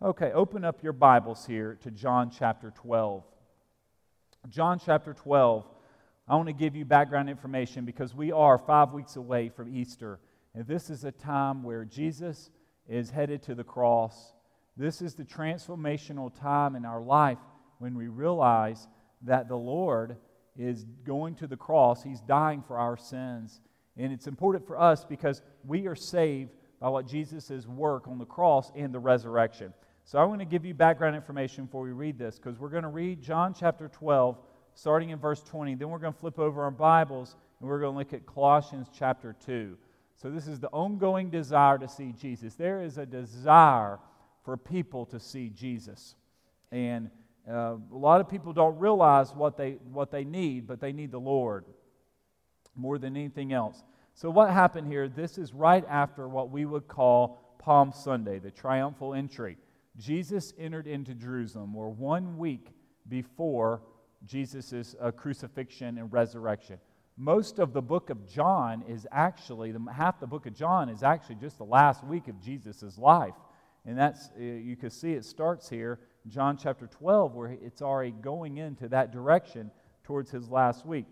Okay, 0.00 0.30
open 0.30 0.64
up 0.64 0.84
your 0.84 0.92
Bibles 0.92 1.44
here 1.44 1.76
to 1.82 1.90
John 1.90 2.30
chapter 2.30 2.70
12. 2.70 3.24
John 4.48 4.78
chapter 4.78 5.12
12. 5.12 5.66
I 6.26 6.36
want 6.36 6.46
to 6.46 6.52
give 6.52 6.76
you 6.76 6.84
background 6.84 7.28
information 7.28 7.84
because 7.84 8.14
we 8.14 8.32
are 8.32 8.58
five 8.58 8.92
weeks 8.92 9.16
away 9.16 9.48
from 9.48 9.74
Easter. 9.74 10.20
And 10.54 10.66
this 10.66 10.90
is 10.90 11.04
a 11.04 11.12
time 11.12 11.62
where 11.62 11.84
Jesus 11.84 12.50
is 12.88 13.10
headed 13.10 13.42
to 13.44 13.54
the 13.54 13.64
cross. 13.64 14.32
This 14.76 15.02
is 15.02 15.14
the 15.14 15.24
transformational 15.24 16.32
time 16.38 16.76
in 16.76 16.84
our 16.84 17.00
life 17.00 17.38
when 17.78 17.96
we 17.96 18.08
realize 18.08 18.86
that 19.22 19.48
the 19.48 19.56
Lord 19.56 20.16
is 20.56 20.84
going 21.04 21.34
to 21.36 21.46
the 21.46 21.56
cross. 21.56 22.02
He's 22.02 22.20
dying 22.20 22.62
for 22.62 22.78
our 22.78 22.96
sins. 22.96 23.60
And 23.96 24.12
it's 24.12 24.26
important 24.26 24.66
for 24.66 24.80
us 24.80 25.04
because 25.04 25.42
we 25.66 25.86
are 25.86 25.96
saved 25.96 26.54
by 26.80 26.88
what 26.88 27.06
Jesus' 27.06 27.66
work 27.66 28.06
on 28.06 28.18
the 28.18 28.24
cross 28.24 28.70
and 28.76 28.94
the 28.94 29.00
resurrection. 29.00 29.74
So 30.08 30.18
I 30.18 30.24
want 30.24 30.40
to 30.40 30.46
give 30.46 30.64
you 30.64 30.72
background 30.72 31.16
information 31.16 31.66
before 31.66 31.82
we 31.82 31.92
read 31.92 32.18
this 32.18 32.38
because 32.38 32.58
we're 32.58 32.70
going 32.70 32.84
to 32.84 32.88
read 32.88 33.20
John 33.20 33.52
chapter 33.52 33.88
12, 33.88 34.38
starting 34.72 35.10
in 35.10 35.18
verse 35.18 35.42
20. 35.42 35.74
Then 35.74 35.90
we're 35.90 35.98
going 35.98 36.14
to 36.14 36.18
flip 36.18 36.38
over 36.38 36.62
our 36.62 36.70
Bibles 36.70 37.36
and 37.60 37.68
we're 37.68 37.78
going 37.78 37.92
to 37.92 37.98
look 37.98 38.14
at 38.14 38.24
Colossians 38.24 38.86
chapter 38.90 39.36
2. 39.44 39.76
So 40.16 40.30
this 40.30 40.48
is 40.48 40.60
the 40.60 40.68
ongoing 40.68 41.28
desire 41.28 41.76
to 41.76 41.86
see 41.86 42.14
Jesus. 42.18 42.54
There 42.54 42.80
is 42.80 42.96
a 42.96 43.04
desire 43.04 43.98
for 44.46 44.56
people 44.56 45.04
to 45.04 45.20
see 45.20 45.50
Jesus. 45.50 46.14
And 46.72 47.10
uh, 47.46 47.74
a 47.74 47.78
lot 47.92 48.22
of 48.22 48.30
people 48.30 48.54
don't 48.54 48.78
realize 48.78 49.34
what 49.34 49.58
they, 49.58 49.72
what 49.92 50.10
they 50.10 50.24
need, 50.24 50.66
but 50.66 50.80
they 50.80 50.94
need 50.94 51.10
the 51.10 51.20
Lord 51.20 51.66
more 52.74 52.96
than 52.96 53.14
anything 53.14 53.52
else. 53.52 53.84
So, 54.14 54.30
what 54.30 54.48
happened 54.54 54.86
here? 54.86 55.06
This 55.06 55.36
is 55.36 55.52
right 55.52 55.84
after 55.86 56.26
what 56.26 56.48
we 56.48 56.64
would 56.64 56.88
call 56.88 57.56
Palm 57.58 57.92
Sunday, 57.92 58.38
the 58.38 58.50
triumphal 58.50 59.12
entry. 59.12 59.58
Jesus 59.98 60.52
entered 60.58 60.86
into 60.86 61.14
Jerusalem, 61.14 61.74
or 61.76 61.90
one 61.90 62.38
week 62.38 62.68
before 63.08 63.82
Jesus' 64.24 64.94
uh, 65.00 65.10
crucifixion 65.10 65.98
and 65.98 66.12
resurrection. 66.12 66.78
Most 67.16 67.58
of 67.58 67.72
the 67.72 67.82
book 67.82 68.10
of 68.10 68.26
John 68.28 68.84
is 68.88 69.06
actually, 69.10 69.72
the, 69.72 69.84
half 69.92 70.20
the 70.20 70.26
book 70.26 70.46
of 70.46 70.54
John 70.54 70.88
is 70.88 71.02
actually 71.02 71.34
just 71.36 71.58
the 71.58 71.64
last 71.64 72.04
week 72.04 72.28
of 72.28 72.40
Jesus' 72.40 72.96
life. 72.96 73.34
And 73.84 73.98
that's, 73.98 74.30
uh, 74.38 74.42
you 74.42 74.76
can 74.76 74.90
see 74.90 75.12
it 75.12 75.24
starts 75.24 75.68
here, 75.68 75.98
John 76.28 76.56
chapter 76.56 76.86
12, 76.86 77.34
where 77.34 77.48
it's 77.50 77.82
already 77.82 78.12
going 78.12 78.58
into 78.58 78.88
that 78.88 79.12
direction 79.12 79.70
towards 80.04 80.30
his 80.30 80.48
last 80.48 80.86
week. 80.86 81.06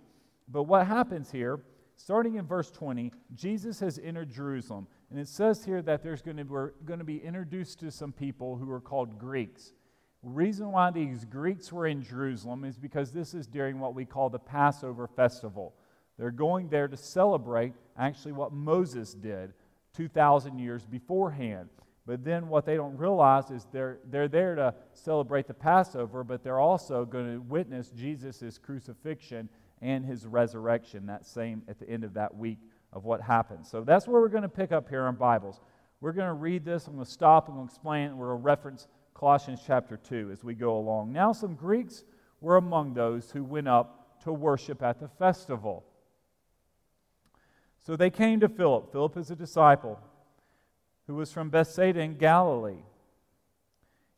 But 0.49 0.65
what 0.65 0.87
happens 0.87 1.31
here, 1.31 1.61
starting 1.97 2.37
in 2.37 2.47
verse 2.47 2.71
20, 2.71 3.13
Jesus 3.35 3.81
has 3.81 3.99
entered 3.99 4.31
Jerusalem. 4.31 4.87
And 5.11 5.21
it 5.21 5.29
says 5.29 5.65
here 5.65 5.83
that 5.83 6.03
there's 6.03 6.23
going 6.23 6.37
to, 6.39 6.43
we're 6.43 6.73
going 6.85 6.99
to 6.99 7.05
be 7.05 7.19
introduced 7.19 7.79
to 7.81 7.91
some 7.91 8.13
people 8.13 8.57
who 8.57 8.71
are 8.71 8.81
called 8.81 9.19
Greeks. 9.19 9.73
The 10.25 10.31
reason 10.31 10.73
why 10.73 10.91
these 10.91 11.25
Greeks 11.25 11.73
were 11.73 11.87
in 11.87 12.03
Jerusalem 12.03 12.65
is 12.65 12.77
because 12.77 13.13
this 13.13 13.33
is 13.33 13.47
during 13.47 13.79
what 13.79 13.95
we 13.95 14.05
call 14.05 14.29
the 14.29 14.39
Passover 14.39 15.07
festival. 15.07 15.75
They're 16.19 16.31
going 16.31 16.69
there 16.69 16.89
to 16.89 16.97
celebrate 16.97 17.75
actually 17.97 18.33
what 18.33 18.53
Moses 18.53 19.15
did 19.15 19.53
2,000 19.95 20.59
years 20.59 20.85
beforehand. 20.85 21.69
But 22.07 22.25
then 22.25 22.49
what 22.49 22.65
they 22.65 22.77
don't 22.77 22.97
realize 22.97 23.51
is 23.51 23.67
they're, 23.73 23.99
they're 24.11 24.29
there 24.29 24.55
to 24.55 24.75
celebrate 24.93 25.47
the 25.47 25.55
Passover, 25.55 26.25
but 26.25 26.43
they're 26.43 26.61
also 26.61 27.05
going 27.05 27.33
to 27.33 27.41
witness 27.41 27.91
Jesus' 27.91 28.59
crucifixion 28.59 29.49
and 29.83 30.05
his 30.05 30.27
resurrection 30.27 31.07
that 31.07 31.27
same 31.27 31.63
at 31.69 31.79
the 31.79 31.89
end 31.89 32.05
of 32.05 32.15
that 32.15 32.35
week 32.35 32.59
of 32.93 33.05
what 33.05 33.21
happens. 33.21 33.71
So 33.71 33.83
that's 33.83 34.07
where 34.07 34.21
we're 34.21 34.29
going 34.29 34.43
to 34.43 34.49
pick 34.49 34.73
up 34.73 34.89
here 34.89 35.05
on 35.05 35.17
Bibles. 35.17 35.61
We're 36.01 36.13
going 36.13 36.29
to 36.29 36.35
read 36.35 36.65
this. 36.65 36.87
I'm 36.87 36.95
going 36.95 37.05
to 37.05 37.11
stop. 37.11 37.49
I'm 37.49 37.55
going 37.55 37.67
to 37.67 37.73
explain 37.73 38.11
it. 38.11 38.15
We're 38.15 38.29
going 38.29 38.41
to 38.41 38.45
reference 38.45 38.89
Colossians 39.15 39.61
chapter 39.67 39.97
2 39.97 40.31
as 40.33 40.45
we 40.45 40.55
go 40.55 40.77
along. 40.77 41.13
Now, 41.13 41.33
some 41.33 41.55
Greeks 41.55 42.05
were 42.41 42.57
among 42.57 42.95
those 42.95 43.31
who 43.31 43.43
went 43.43 43.69
up 43.69 44.21
to 44.25 44.33
worship 44.33 44.83
at 44.83 45.01
the 45.01 45.09
festival. 45.09 45.85
So 47.85 47.97
they 47.97 48.11
came 48.11 48.41
to 48.41 48.49
Philip. 48.49 48.93
Philip 48.93 49.17
is 49.17 49.31
a 49.31 49.37
disciple 49.37 50.01
who 51.07 51.15
was 51.15 51.33
from 51.33 51.51
Bethsaida 51.51 52.01
in 52.01 52.17
Galilee, 52.17 52.83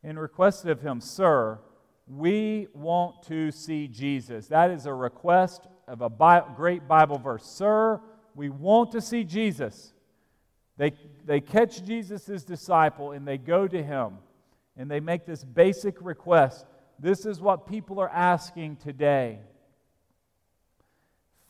and 0.03 0.19
requested 0.19 0.71
of 0.71 0.81
him, 0.81 1.01
Sir, 1.01 1.59
we 2.07 2.69
want 2.73 3.23
to 3.25 3.51
see 3.51 3.87
Jesus. 3.87 4.47
That 4.47 4.71
is 4.71 4.87
a 4.87 4.95
request 4.95 5.67
of 5.87 6.01
a 6.01 6.45
great 6.57 6.89
Bible 6.89 7.19
verse. 7.19 7.45
Sir, 7.45 8.01
we 8.39 8.51
want 8.51 8.93
to 8.93 9.01
see 9.01 9.25
Jesus. 9.25 9.93
They, 10.77 10.93
they 11.27 11.41
catch 11.41 11.85
Jesus' 11.85 12.45
disciple 12.45 13.11
and 13.11 13.27
they 13.27 13.37
go 13.37 13.67
to 13.67 13.83
him 13.83 14.19
and 14.77 14.89
they 14.89 15.01
make 15.01 15.27
this 15.27 15.43
basic 15.43 16.01
request. 16.01 16.65
This 17.01 17.27
is 17.27 17.41
what 17.41 17.67
people 17.67 17.99
are 17.99 18.09
asking 18.09 18.77
today. 18.77 19.41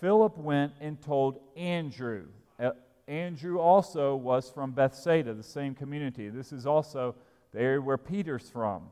Philip 0.00 0.38
went 0.38 0.73
and 0.80 0.99
told 0.99 1.40
Andrew. 1.59 2.28
Uh, 2.59 2.71
Andrew 3.07 3.59
also 3.59 4.16
was 4.16 4.50
from 4.50 4.73
Bethsaida, 4.73 5.35
the 5.35 5.42
same 5.42 5.75
community. 5.75 6.30
This 6.30 6.52
is 6.52 6.66
also 6.66 7.16
the 7.52 7.61
area 7.61 7.83
where 7.83 7.99
Peter's 7.99 8.49
from. 8.49 8.85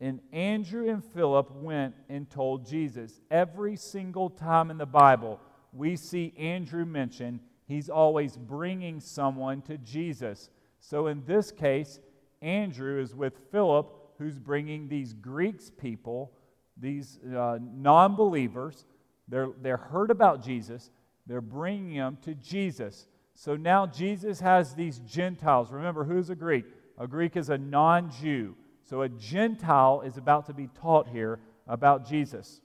And 0.00 0.18
Andrew 0.32 0.90
and 0.90 1.04
Philip 1.04 1.52
went 1.52 1.94
and 2.08 2.28
told 2.28 2.66
Jesus. 2.66 3.20
Every 3.30 3.76
single 3.76 4.30
time 4.30 4.72
in 4.72 4.78
the 4.78 4.86
Bible, 4.86 5.38
we 5.74 5.96
see 5.96 6.32
Andrew 6.38 6.84
mentioned, 6.84 7.40
he's 7.66 7.88
always 7.88 8.36
bringing 8.36 9.00
someone 9.00 9.62
to 9.62 9.78
Jesus. 9.78 10.50
So 10.80 11.06
in 11.06 11.24
this 11.26 11.50
case, 11.50 12.00
Andrew 12.42 13.00
is 13.00 13.14
with 13.14 13.34
Philip, 13.50 13.90
who's 14.18 14.38
bringing 14.38 14.88
these 14.88 15.12
Greeks 15.12 15.70
people, 15.70 16.32
these 16.76 17.18
uh, 17.24 17.58
non 17.60 18.16
believers. 18.16 18.84
They're, 19.28 19.48
they're 19.62 19.78
heard 19.78 20.10
about 20.10 20.42
Jesus, 20.42 20.90
they're 21.26 21.40
bringing 21.40 21.96
them 21.96 22.18
to 22.22 22.34
Jesus. 22.34 23.06
So 23.34 23.56
now 23.56 23.86
Jesus 23.86 24.40
has 24.40 24.74
these 24.74 24.98
Gentiles. 25.00 25.72
Remember, 25.72 26.04
who's 26.04 26.30
a 26.30 26.36
Greek? 26.36 26.66
A 26.98 27.06
Greek 27.06 27.36
is 27.36 27.50
a 27.50 27.58
non 27.58 28.10
Jew. 28.10 28.54
So 28.84 29.02
a 29.02 29.08
Gentile 29.08 30.02
is 30.04 30.18
about 30.18 30.46
to 30.46 30.54
be 30.54 30.68
taught 30.80 31.08
here 31.08 31.40
about 31.66 32.06
Jesus. 32.06 32.60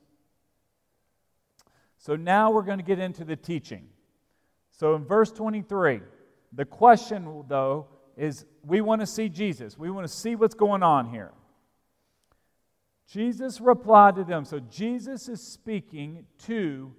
So 2.00 2.16
now 2.16 2.50
we're 2.50 2.64
going 2.64 2.80
to 2.80 2.84
get 2.84 2.98
into 2.98 3.26
the 3.26 3.36
teaching. 3.36 3.88
So 4.72 4.96
in 4.96 5.04
verse 5.04 5.32
23, 5.32 6.00
the 6.54 6.66
question, 6.66 7.44
though, 7.50 7.88
is 8.16 8.46
we 8.66 8.80
want 8.80 9.02
to 9.02 9.08
see 9.08 9.28
Jesus. 9.28 9.78
We 9.78 9.92
want 9.92 10.08
to 10.08 10.14
see 10.14 10.36
what's 10.36 10.56
going 10.56 10.82
on 10.82 11.10
here. 11.10 11.32
Jesus 13.06 13.60
replied 13.60 14.16
to 14.16 14.24
them. 14.24 14.46
So 14.46 14.60
Jesus 14.60 15.28
is 15.28 15.42
speaking 15.42 16.26
to 16.46 16.94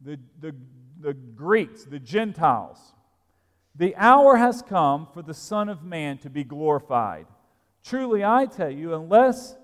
the, 0.00 0.18
the, 0.40 0.54
the 1.00 1.14
Greeks, 1.14 1.84
the 1.84 1.98
Gentiles. 1.98 2.78
The 3.74 3.96
hour 3.96 4.36
has 4.36 4.62
come 4.62 5.08
for 5.12 5.22
the 5.22 5.34
Son 5.34 5.68
of 5.68 5.82
Man 5.82 6.18
to 6.18 6.30
be 6.30 6.44
glorified. 6.44 7.26
Truly, 7.82 8.24
I 8.24 8.46
tell 8.46 8.70
you, 8.70 8.94
unless 8.94 9.56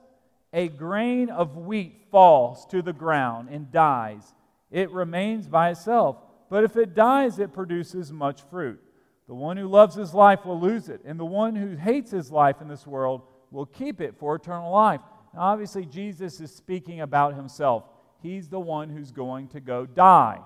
a 0.52 0.68
grain 0.68 1.28
of 1.30 1.56
wheat 1.56 2.06
falls 2.10 2.66
to 2.66 2.82
the 2.82 2.92
ground 2.92 3.50
and 3.50 3.70
dies, 3.70 4.34
it 4.70 4.90
remains 4.90 5.48
by 5.48 5.70
itself. 5.70 6.16
But 6.50 6.64
if 6.64 6.76
it 6.76 6.94
dies, 6.94 7.38
it 7.38 7.52
produces 7.52 8.12
much 8.12 8.42
fruit. 8.50 8.80
The 9.26 9.34
one 9.34 9.56
who 9.56 9.68
loves 9.68 9.94
his 9.94 10.14
life 10.14 10.46
will 10.46 10.58
lose 10.58 10.88
it, 10.88 11.02
and 11.04 11.20
the 11.20 11.24
one 11.24 11.54
who 11.54 11.76
hates 11.76 12.10
his 12.10 12.30
life 12.30 12.62
in 12.62 12.68
this 12.68 12.86
world 12.86 13.22
will 13.50 13.66
keep 13.66 14.00
it 14.00 14.16
for 14.18 14.34
eternal 14.34 14.72
life. 14.72 15.00
Now, 15.34 15.40
obviously, 15.40 15.84
Jesus 15.84 16.40
is 16.40 16.54
speaking 16.54 17.02
about 17.02 17.34
himself. 17.34 17.84
He's 18.22 18.48
the 18.48 18.60
one 18.60 18.88
who's 18.88 19.12
going 19.12 19.48
to 19.48 19.60
go 19.60 19.84
die. 19.84 20.40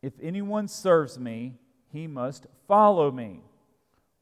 If 0.00 0.14
anyone 0.20 0.66
serves 0.66 1.18
me, 1.18 1.54
he 1.92 2.06
must 2.06 2.46
follow 2.66 3.10
me. 3.10 3.40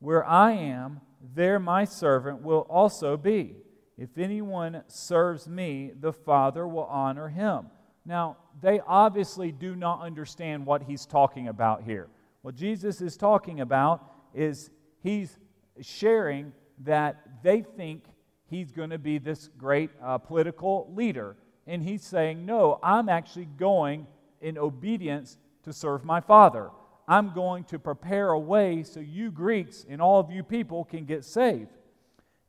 Where 0.00 0.26
I 0.26 0.52
am, 0.52 1.00
there 1.34 1.58
my 1.58 1.84
servant 1.84 2.42
will 2.42 2.66
also 2.68 3.16
be. 3.16 3.56
If 4.00 4.16
anyone 4.16 4.82
serves 4.88 5.46
me, 5.46 5.92
the 6.00 6.14
Father 6.14 6.66
will 6.66 6.86
honor 6.86 7.28
him. 7.28 7.66
Now, 8.06 8.38
they 8.62 8.80
obviously 8.80 9.52
do 9.52 9.76
not 9.76 10.00
understand 10.00 10.64
what 10.64 10.82
he's 10.82 11.04
talking 11.04 11.48
about 11.48 11.82
here. 11.82 12.08
What 12.40 12.54
Jesus 12.54 13.02
is 13.02 13.18
talking 13.18 13.60
about 13.60 14.02
is 14.34 14.70
he's 15.02 15.36
sharing 15.82 16.54
that 16.78 17.42
they 17.42 17.60
think 17.60 18.04
he's 18.46 18.72
going 18.72 18.88
to 18.88 18.98
be 18.98 19.18
this 19.18 19.50
great 19.58 19.90
uh, 20.02 20.16
political 20.16 20.90
leader. 20.96 21.36
And 21.66 21.82
he's 21.82 22.02
saying, 22.02 22.46
No, 22.46 22.80
I'm 22.82 23.10
actually 23.10 23.48
going 23.58 24.06
in 24.40 24.56
obedience 24.56 25.36
to 25.64 25.74
serve 25.74 26.06
my 26.06 26.22
Father. 26.22 26.70
I'm 27.06 27.34
going 27.34 27.64
to 27.64 27.78
prepare 27.78 28.30
a 28.30 28.38
way 28.38 28.82
so 28.82 29.00
you 29.00 29.30
Greeks 29.30 29.84
and 29.86 30.00
all 30.00 30.20
of 30.20 30.30
you 30.30 30.42
people 30.42 30.86
can 30.86 31.04
get 31.04 31.22
saved. 31.22 31.76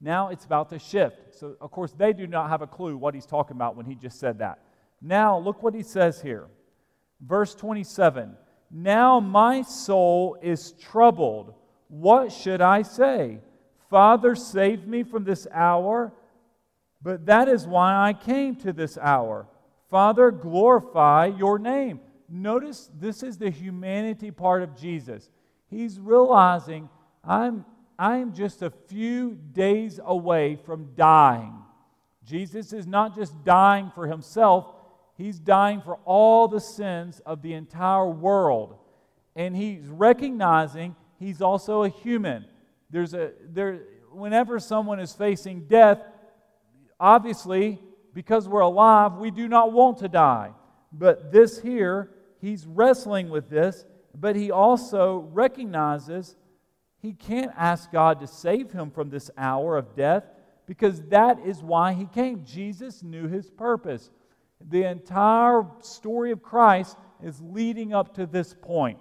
Now 0.02 0.30
it's 0.30 0.46
about 0.46 0.70
to 0.72 0.80
shift. 0.80 1.36
So, 1.36 1.56
of 1.62 1.72
course, 1.72 1.92
they 1.92 2.12
do 2.12 2.26
not 2.26 2.50
have 2.50 2.62
a 2.62 2.68
clue 2.68 2.98
what 2.98 3.14
he's 3.14 3.26
talking 3.26 3.56
about 3.56 3.76
when 3.76 3.86
he 3.86 3.96
just 3.96 4.20
said 4.20 4.40
that. 4.40 4.60
Now, 5.02 5.38
look 5.38 5.62
what 5.62 5.74
he 5.74 5.84
says 5.84 6.22
here. 6.22 6.48
Verse 7.22 7.54
27 7.54 8.36
Now 8.72 9.20
my 9.20 9.62
soul 9.62 10.38
is 10.42 10.74
troubled. 10.74 11.54
What 11.88 12.32
should 12.32 12.62
I 12.62 12.82
say? 12.82 13.40
Father, 13.90 14.36
save 14.36 14.88
me 14.88 15.04
from 15.04 15.24
this 15.24 15.46
hour. 15.52 16.14
But 17.04 17.26
that 17.26 17.48
is 17.48 17.66
why 17.66 18.08
I 18.08 18.14
came 18.14 18.56
to 18.58 18.74
this 18.74 18.98
hour. 18.98 19.48
Father, 19.90 20.32
glorify 20.32 21.26
your 21.26 21.60
name. 21.60 22.00
Notice 22.30 22.90
this 22.98 23.24
is 23.24 23.38
the 23.38 23.50
humanity 23.50 24.32
part 24.32 24.64
of 24.64 24.78
Jesus. 24.78 25.30
He's 25.68 26.00
realizing 26.00 26.90
I'm, 27.24 27.66
I'm 28.02 28.34
just 28.34 28.64
a 28.64 28.72
few 28.72 29.38
days 29.54 30.00
away 30.04 30.56
from 30.56 30.96
dying. 30.96 31.54
Jesus 32.26 32.74
is 32.74 32.88
not 32.88 33.14
just 33.14 33.44
dying 33.44 33.92
for 33.94 34.08
himself, 34.08 34.74
he's 35.18 35.38
dying 35.38 35.82
for 35.82 36.00
all 36.04 36.48
the 36.48 36.60
sins 36.60 37.22
of 37.28 37.44
the 37.44 37.54
entire 37.54 38.08
world. 38.08 38.76
And 39.36 39.56
he's 39.56 39.88
recognizing 39.88 40.96
he's 41.20 41.44
also 41.44 41.84
a 41.84 41.90
human. 41.90 42.46
There's 42.90 43.14
a 43.14 43.34
there 43.48 43.82
whenever 44.12 44.60
someone 44.60 45.00
is 45.00 45.14
facing 45.14 45.68
death, 45.68 46.02
obviously, 47.00 47.80
because 48.16 48.50
we're 48.50 48.62
alive, 48.62 49.18
we 49.18 49.30
do 49.30 49.48
not 49.48 49.74
want 49.74 50.00
to 50.00 50.08
die. 50.08 50.54
But 50.92 51.32
this 51.32 51.62
here 51.62 52.10
he's 52.40 52.66
wrestling 52.66 53.30
with 53.30 53.48
this, 53.48 53.86
but 54.16 54.36
he 54.36 54.50
also 54.50 55.30
recognizes 55.32 56.36
he 57.02 57.14
can't 57.14 57.52
ask 57.58 57.92
God 57.92 58.20
to 58.20 58.28
save 58.28 58.72
him 58.72 58.92
from 58.92 59.10
this 59.10 59.32
hour 59.36 59.76
of 59.76 59.96
death 59.96 60.24
because 60.68 61.02
that 61.10 61.40
is 61.40 61.64
why 61.64 61.94
he 61.94 62.06
came. 62.06 62.46
Jesus 62.46 63.02
knew 63.02 63.28
his 63.28 63.50
purpose. 63.50 64.12
The 64.70 64.84
entire 64.84 65.66
story 65.80 66.32
of 66.32 66.44
Christ 66.44 66.96
is 67.24 67.42
leading 67.42 67.94
up 67.94 68.14
to 68.16 68.28
this 68.28 68.54
point. 68.54 69.00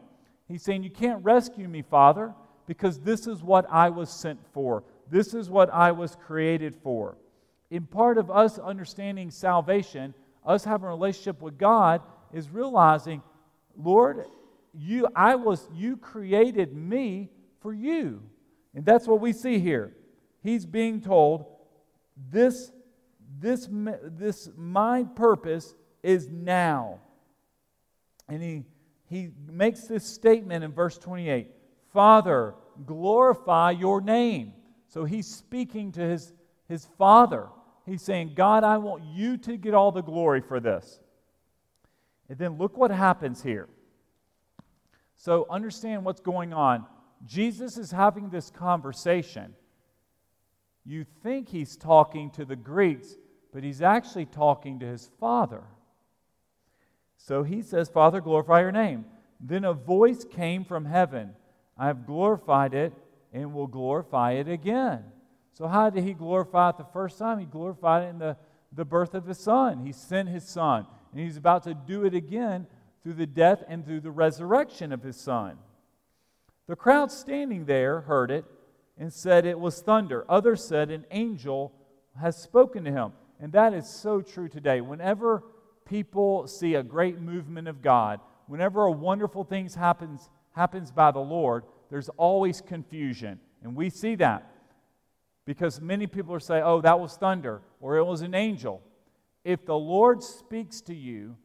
He's 0.48 0.62
saying, 0.62 0.82
You 0.82 0.90
can't 0.90 1.22
rescue 1.22 1.68
me, 1.68 1.82
Father, 1.82 2.34
because 2.66 2.98
this 3.00 3.26
is 3.26 3.42
what 3.42 3.66
I 3.70 3.90
was 3.90 4.08
sent 4.08 4.40
for. 4.54 4.82
This 5.10 5.34
is 5.34 5.50
what 5.50 5.68
I 5.70 5.92
was 5.92 6.16
created 6.16 6.74
for. 6.74 7.18
In 7.70 7.84
part 7.84 8.16
of 8.16 8.30
us 8.30 8.58
understanding 8.58 9.30
salvation, 9.30 10.14
us 10.46 10.64
having 10.64 10.86
a 10.86 10.90
relationship 10.90 11.42
with 11.42 11.58
God, 11.58 12.00
is 12.32 12.48
realizing 12.48 13.22
Lord, 13.76 14.24
you, 14.72 15.08
I 15.14 15.34
was, 15.34 15.68
you 15.74 15.96
created 15.96 16.74
me 16.74 17.30
for 17.60 17.72
you. 17.72 18.22
And 18.74 18.84
that's 18.84 19.06
what 19.06 19.20
we 19.20 19.32
see 19.32 19.58
here. 19.58 19.96
He's 20.42 20.66
being 20.66 21.00
told, 21.00 21.44
this, 22.30 22.72
this, 23.38 23.68
this, 23.70 24.48
my 24.56 25.04
purpose 25.04 25.74
is 26.02 26.28
now. 26.30 27.00
And 28.28 28.42
he 28.42 28.64
he 29.10 29.30
makes 29.48 29.82
this 29.82 30.06
statement 30.06 30.62
in 30.62 30.72
verse 30.72 30.96
28 30.96 31.50
Father, 31.92 32.54
glorify 32.86 33.72
your 33.72 34.00
name. 34.00 34.52
So 34.86 35.04
he's 35.04 35.26
speaking 35.26 35.90
to 35.92 36.00
his, 36.00 36.32
his 36.68 36.86
father. 36.96 37.48
He's 37.84 38.02
saying, 38.02 38.34
God, 38.36 38.62
I 38.62 38.78
want 38.78 39.02
you 39.04 39.36
to 39.38 39.56
get 39.56 39.74
all 39.74 39.90
the 39.90 40.02
glory 40.02 40.40
for 40.40 40.60
this. 40.60 41.00
And 42.28 42.38
then 42.38 42.58
look 42.58 42.76
what 42.76 42.92
happens 42.92 43.42
here. 43.42 43.68
So 45.16 45.46
understand 45.50 46.04
what's 46.04 46.20
going 46.20 46.52
on. 46.52 46.86
Jesus 47.24 47.76
is 47.76 47.90
having 47.90 48.30
this 48.30 48.50
conversation. 48.50 49.54
You 50.84 51.04
think 51.22 51.48
he's 51.48 51.76
talking 51.76 52.30
to 52.32 52.44
the 52.44 52.56
Greeks, 52.56 53.16
but 53.52 53.62
he's 53.62 53.82
actually 53.82 54.26
talking 54.26 54.80
to 54.80 54.86
his 54.86 55.10
father. 55.20 55.64
So 57.16 57.42
he 57.42 57.62
says, 57.62 57.88
Father, 57.88 58.20
glorify 58.20 58.60
your 58.60 58.72
name. 58.72 59.04
Then 59.38 59.64
a 59.64 59.72
voice 59.72 60.24
came 60.24 60.64
from 60.64 60.84
heaven 60.84 61.34
I 61.80 61.86
have 61.86 62.04
glorified 62.04 62.74
it 62.74 62.92
and 63.32 63.54
will 63.54 63.66
glorify 63.66 64.32
it 64.32 64.48
again. 64.48 65.02
So, 65.54 65.66
how 65.66 65.88
did 65.88 66.04
he 66.04 66.12
glorify 66.12 66.68
it 66.68 66.76
the 66.76 66.84
first 66.92 67.18
time? 67.18 67.38
He 67.38 67.46
glorified 67.46 68.04
it 68.04 68.08
in 68.08 68.18
the, 68.18 68.36
the 68.70 68.84
birth 68.84 69.14
of 69.14 69.26
his 69.26 69.38
son. 69.38 69.84
He 69.84 69.92
sent 69.92 70.28
his 70.28 70.46
son, 70.46 70.86
and 71.10 71.20
he's 71.22 71.38
about 71.38 71.62
to 71.62 71.72
do 71.72 72.04
it 72.04 72.14
again 72.14 72.66
through 73.02 73.14
the 73.14 73.26
death 73.26 73.64
and 73.66 73.82
through 73.82 74.00
the 74.00 74.10
resurrection 74.10 74.92
of 74.92 75.02
his 75.02 75.16
son. 75.16 75.56
The 76.68 76.76
crowd 76.76 77.10
standing 77.10 77.64
there 77.64 78.02
heard 78.02 78.30
it 78.30 78.44
and 78.98 79.12
said 79.12 79.46
it 79.46 79.58
was 79.58 79.80
thunder. 79.80 80.24
Others 80.28 80.64
said 80.64 80.90
an 80.90 81.06
angel 81.10 81.72
has 82.20 82.36
spoken 82.36 82.84
to 82.84 82.90
him. 82.90 83.12
And 83.40 83.52
that 83.52 83.72
is 83.72 83.88
so 83.88 84.20
true 84.20 84.48
today. 84.48 84.80
Whenever 84.80 85.42
people 85.86 86.46
see 86.46 86.74
a 86.74 86.82
great 86.82 87.18
movement 87.18 87.66
of 87.66 87.82
God, 87.82 88.20
whenever 88.46 88.84
a 88.84 88.90
wonderful 88.90 89.44
thing 89.44 89.68
happens, 89.70 90.28
happens 90.54 90.92
by 90.92 91.10
the 91.10 91.20
Lord, 91.20 91.64
there's 91.88 92.10
always 92.10 92.60
confusion. 92.60 93.40
And 93.62 93.74
we 93.74 93.90
see 93.90 94.14
that 94.16 94.46
because 95.46 95.80
many 95.80 96.06
people 96.06 96.34
are 96.34 96.40
saying, 96.40 96.62
oh, 96.64 96.80
that 96.82 97.00
was 97.00 97.16
thunder 97.16 97.62
or 97.80 97.96
it 97.96 98.04
was 98.04 98.20
an 98.20 98.34
angel. 98.34 98.82
If 99.44 99.64
the 99.64 99.76
Lord 99.76 100.22
speaks 100.22 100.82
to 100.82 100.94
you, 100.94 101.36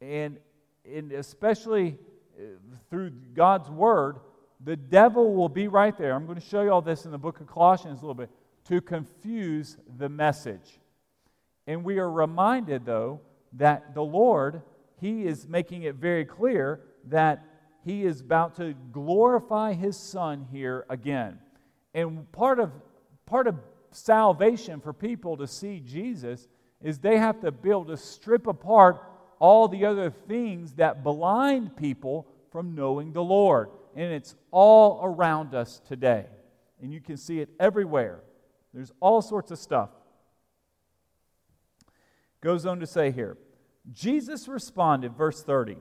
and, 0.00 0.38
and 0.84 1.12
especially 1.12 1.98
uh, 2.38 2.44
through 2.88 3.10
God's 3.34 3.68
word, 3.68 4.18
the 4.64 4.76
devil 4.76 5.34
will 5.34 5.48
be 5.48 5.68
right 5.68 5.96
there. 5.96 6.14
I'm 6.14 6.26
going 6.26 6.38
to 6.38 6.46
show 6.46 6.62
you 6.62 6.70
all 6.70 6.82
this 6.82 7.04
in 7.04 7.10
the 7.10 7.18
book 7.18 7.40
of 7.40 7.46
Colossians 7.46 7.98
a 7.98 8.02
little 8.02 8.14
bit 8.14 8.30
to 8.66 8.80
confuse 8.80 9.76
the 9.98 10.08
message. 10.08 10.78
And 11.66 11.84
we 11.84 11.98
are 11.98 12.10
reminded, 12.10 12.84
though, 12.84 13.20
that 13.54 13.94
the 13.94 14.02
Lord, 14.02 14.62
He 15.00 15.24
is 15.24 15.48
making 15.48 15.82
it 15.82 15.96
very 15.96 16.24
clear 16.24 16.80
that 17.08 17.44
He 17.84 18.04
is 18.04 18.20
about 18.20 18.56
to 18.56 18.74
glorify 18.92 19.72
His 19.72 19.96
Son 19.96 20.46
here 20.50 20.86
again. 20.88 21.38
And 21.94 22.30
part 22.32 22.60
of, 22.60 22.72
part 23.26 23.46
of 23.46 23.56
salvation 23.90 24.80
for 24.80 24.92
people 24.92 25.36
to 25.36 25.46
see 25.46 25.80
Jesus 25.80 26.48
is 26.80 26.98
they 26.98 27.18
have 27.18 27.40
to 27.40 27.50
be 27.50 27.70
able 27.70 27.84
to 27.86 27.96
strip 27.96 28.46
apart 28.46 29.02
all 29.38 29.66
the 29.68 29.84
other 29.84 30.10
things 30.10 30.74
that 30.74 31.02
blind 31.02 31.76
people 31.76 32.26
from 32.50 32.74
knowing 32.74 33.12
the 33.12 33.22
Lord. 33.22 33.70
And 33.94 34.12
it's 34.12 34.34
all 34.50 35.00
around 35.02 35.54
us 35.54 35.80
today. 35.86 36.26
And 36.80 36.92
you 36.92 37.00
can 37.00 37.16
see 37.16 37.40
it 37.40 37.50
everywhere. 37.60 38.20
There's 38.72 38.92
all 39.00 39.22
sorts 39.22 39.50
of 39.50 39.58
stuff. 39.58 39.90
Goes 42.40 42.66
on 42.66 42.80
to 42.80 42.86
say 42.86 43.10
here 43.10 43.36
Jesus 43.92 44.48
responded, 44.48 45.16
verse 45.16 45.42
30, 45.42 45.76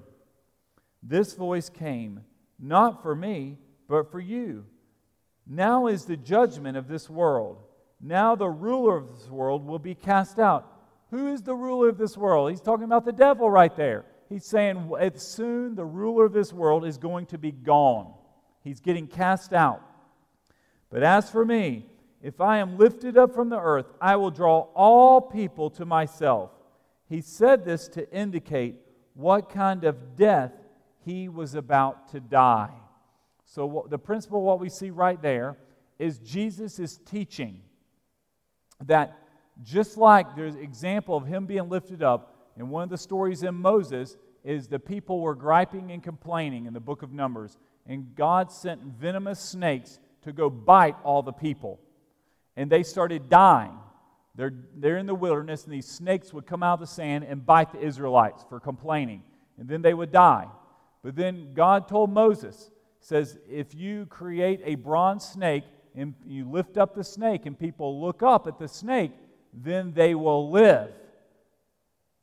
This 1.04 1.34
voice 1.34 1.70
came, 1.70 2.22
not 2.60 3.02
for 3.02 3.16
me, 3.16 3.58
but 3.88 4.12
for 4.12 4.20
you. 4.20 4.66
Now 5.48 5.88
is 5.88 6.06
the 6.06 6.18
judgment 6.18 6.78
of 6.78 6.88
this 6.88 7.10
world. 7.10 7.58
Now 8.00 8.36
the 8.36 8.50
ruler 8.50 8.98
of 8.98 9.16
this 9.16 9.30
world 9.30 9.66
will 9.66 9.80
be 9.80 9.96
cast 9.96 10.40
out. 10.40 10.68
Who 11.12 11.28
is 11.28 11.42
the 11.42 11.56
ruler 11.56 11.90
of 11.90 11.98
this 11.98 12.18
world? 12.18 12.50
He's 12.50 12.62
talking 12.62 12.86
about 12.86 13.06
the 13.06 13.12
devil 13.12 13.50
right 13.50 13.76
there. 13.76 14.06
He's 14.32 14.46
saying, 14.46 14.90
soon 15.16 15.76
the 15.76 15.84
ruler 15.84 16.24
of 16.24 16.32
this 16.32 16.54
world 16.54 16.86
is 16.86 16.98
going 16.98 17.26
to 17.28 17.38
be 17.38 17.52
gone. 17.52 18.14
He's 18.64 18.80
getting 18.80 19.06
cast 19.06 19.52
out. 19.52 19.82
But 20.90 21.04
as 21.04 21.30
for 21.30 21.44
me, 21.44 21.86
if 22.24 22.40
I 22.40 22.60
am 22.60 22.78
lifted 22.78 23.18
up 23.18 23.36
from 23.36 23.50
the 23.50 23.60
earth, 23.60 23.88
I 24.00 24.16
will 24.16 24.32
draw 24.32 24.68
all 24.74 25.20
people 25.20 25.70
to 25.72 25.86
myself. 25.86 26.50
He 27.10 27.20
said 27.20 27.66
this 27.66 27.90
to 27.90 28.10
indicate 28.10 28.76
what 29.16 29.50
kind 29.50 29.84
of 29.84 30.16
death 30.16 30.54
he 31.04 31.28
was 31.28 31.54
about 31.54 32.10
to 32.14 32.22
die. 32.22 32.72
So, 33.44 33.86
the 33.90 34.00
principle, 34.00 34.44
what 34.44 34.62
we 34.62 34.70
see 34.70 34.92
right 34.92 35.22
there, 35.22 35.58
is 36.00 36.20
Jesus 36.20 36.80
is 36.80 37.00
teaching 37.00 37.60
that 38.86 39.18
just 39.62 39.98
like 39.98 40.38
there's 40.38 40.56
example 40.56 41.18
of 41.18 41.26
him 41.26 41.48
being 41.48 41.68
lifted 41.68 42.02
up, 42.02 42.32
and 42.58 42.70
one 42.70 42.84
of 42.84 42.90
the 42.90 42.98
stories 42.98 43.44
in 43.44 43.56
Moses 43.56 44.18
is 44.44 44.68
the 44.68 44.80
people 44.80 45.20
were 45.22 45.36
griping 45.36 45.92
and 45.92 46.02
complaining 46.02 46.66
in 46.66 46.74
the 46.74 46.80
book 46.80 47.04
of 47.04 47.12
Numbers, 47.12 47.58
and 47.86 48.16
God 48.16 48.52
sent 48.52 48.82
venomous 48.82 49.40
snakes 49.40 50.00
to 50.24 50.32
go 50.32 50.50
bite 50.50 50.96
all 51.04 51.22
the 51.22 51.32
people. 51.32 51.80
And 52.56 52.70
they 52.70 52.84
started 52.84 53.30
dying. 53.30 53.78
They're, 54.36 54.54
they're 54.76 54.98
in 54.98 55.06
the 55.06 55.16
wilderness, 55.16 55.66
and 55.66 55.74
these 55.74 55.88
snakes 55.88 56.34
would 56.34 56.46
come 56.46 56.64
out 56.64 56.76
of 56.76 56.80
the 56.82 56.88
sand 56.88 57.24
and 57.24 57.46
bite 57.46 57.72
the 57.72 57.80
Israelites 57.80 58.46
for 58.48 58.60
complaining. 58.60 59.24
And 59.58 59.68
then 59.68 59.82
they 59.82 59.94
would 59.94 60.12
die. 60.12 60.48
But 61.04 61.16
then 61.16 61.54
God 61.54 61.88
told 61.88 62.12
Moses, 62.12 62.72
says, 63.00 63.38
if 63.50 63.74
you 63.74 64.06
create 64.06 64.62
a 64.64 64.76
bronze 64.76 65.24
snake 65.26 65.64
and 65.96 66.14
you 66.26 66.50
lift 66.50 66.78
up 66.78 66.94
the 66.94 67.04
snake 67.04 67.46
and 67.46 67.58
people 67.58 68.00
look 68.00 68.22
up 68.22 68.48
at 68.48 68.60
the 68.60 68.68
snake, 68.68 69.12
then 69.54 69.92
they 69.94 70.16
will 70.16 70.50
live 70.52 70.92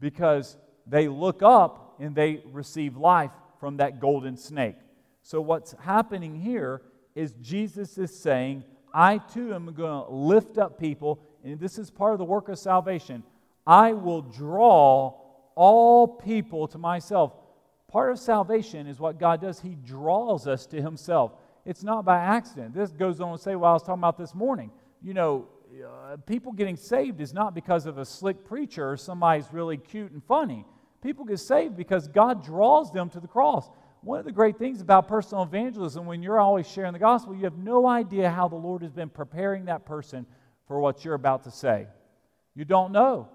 because 0.00 0.56
they 0.86 1.08
look 1.08 1.42
up 1.42 1.96
and 1.98 2.14
they 2.14 2.42
receive 2.52 2.96
life 2.96 3.32
from 3.60 3.78
that 3.78 4.00
golden 4.00 4.36
snake. 4.36 4.76
So, 5.22 5.40
what's 5.40 5.74
happening 5.80 6.40
here 6.40 6.82
is 7.14 7.34
Jesus 7.42 7.98
is 7.98 8.16
saying, 8.16 8.64
I 8.94 9.18
too 9.18 9.54
am 9.54 9.66
going 9.74 10.04
to 10.04 10.10
lift 10.10 10.56
up 10.58 10.78
people, 10.78 11.20
and 11.44 11.60
this 11.60 11.78
is 11.78 11.90
part 11.90 12.12
of 12.12 12.18
the 12.18 12.24
work 12.24 12.48
of 12.48 12.58
salvation. 12.58 13.22
I 13.66 13.92
will 13.92 14.22
draw 14.22 15.14
all 15.54 16.08
people 16.08 16.68
to 16.68 16.78
myself. 16.78 17.32
Part 17.88 18.12
of 18.12 18.18
salvation 18.18 18.86
is 18.86 19.00
what 19.00 19.18
God 19.18 19.40
does, 19.40 19.60
He 19.60 19.74
draws 19.74 20.46
us 20.46 20.66
to 20.66 20.80
Himself. 20.80 21.32
It's 21.64 21.82
not 21.82 22.04
by 22.04 22.18
accident. 22.18 22.74
This 22.74 22.90
goes 22.92 23.20
on 23.20 23.36
to 23.36 23.42
say 23.42 23.54
what 23.56 23.68
I 23.68 23.72
was 23.72 23.82
talking 23.82 24.00
about 24.00 24.16
this 24.16 24.34
morning. 24.34 24.70
You 25.02 25.14
know, 25.14 25.48
uh, 25.84 26.16
people 26.26 26.52
getting 26.52 26.76
saved 26.76 27.20
is 27.20 27.32
not 27.32 27.54
because 27.54 27.86
of 27.86 27.98
a 27.98 28.04
slick 28.04 28.44
preacher 28.44 28.90
or 28.90 28.96
somebody's 28.96 29.52
really 29.52 29.76
cute 29.76 30.12
and 30.12 30.22
funny. 30.24 30.64
People 31.02 31.24
get 31.24 31.38
saved 31.38 31.76
because 31.76 32.08
God 32.08 32.44
draws 32.44 32.92
them 32.92 33.08
to 33.10 33.20
the 33.20 33.28
cross. 33.28 33.68
One 34.00 34.18
of 34.18 34.24
the 34.24 34.32
great 34.32 34.58
things 34.58 34.80
about 34.80 35.08
personal 35.08 35.44
evangelism, 35.44 36.06
when 36.06 36.22
you're 36.22 36.40
always 36.40 36.68
sharing 36.68 36.92
the 36.92 36.98
gospel, 36.98 37.34
you 37.34 37.44
have 37.44 37.58
no 37.58 37.86
idea 37.86 38.30
how 38.30 38.48
the 38.48 38.56
Lord 38.56 38.82
has 38.82 38.92
been 38.92 39.08
preparing 39.08 39.66
that 39.66 39.84
person 39.84 40.26
for 40.66 40.80
what 40.80 41.04
you're 41.04 41.14
about 41.14 41.44
to 41.44 41.50
say. 41.50 41.86
You 42.54 42.64
don't 42.64 42.92
know. 42.92 43.28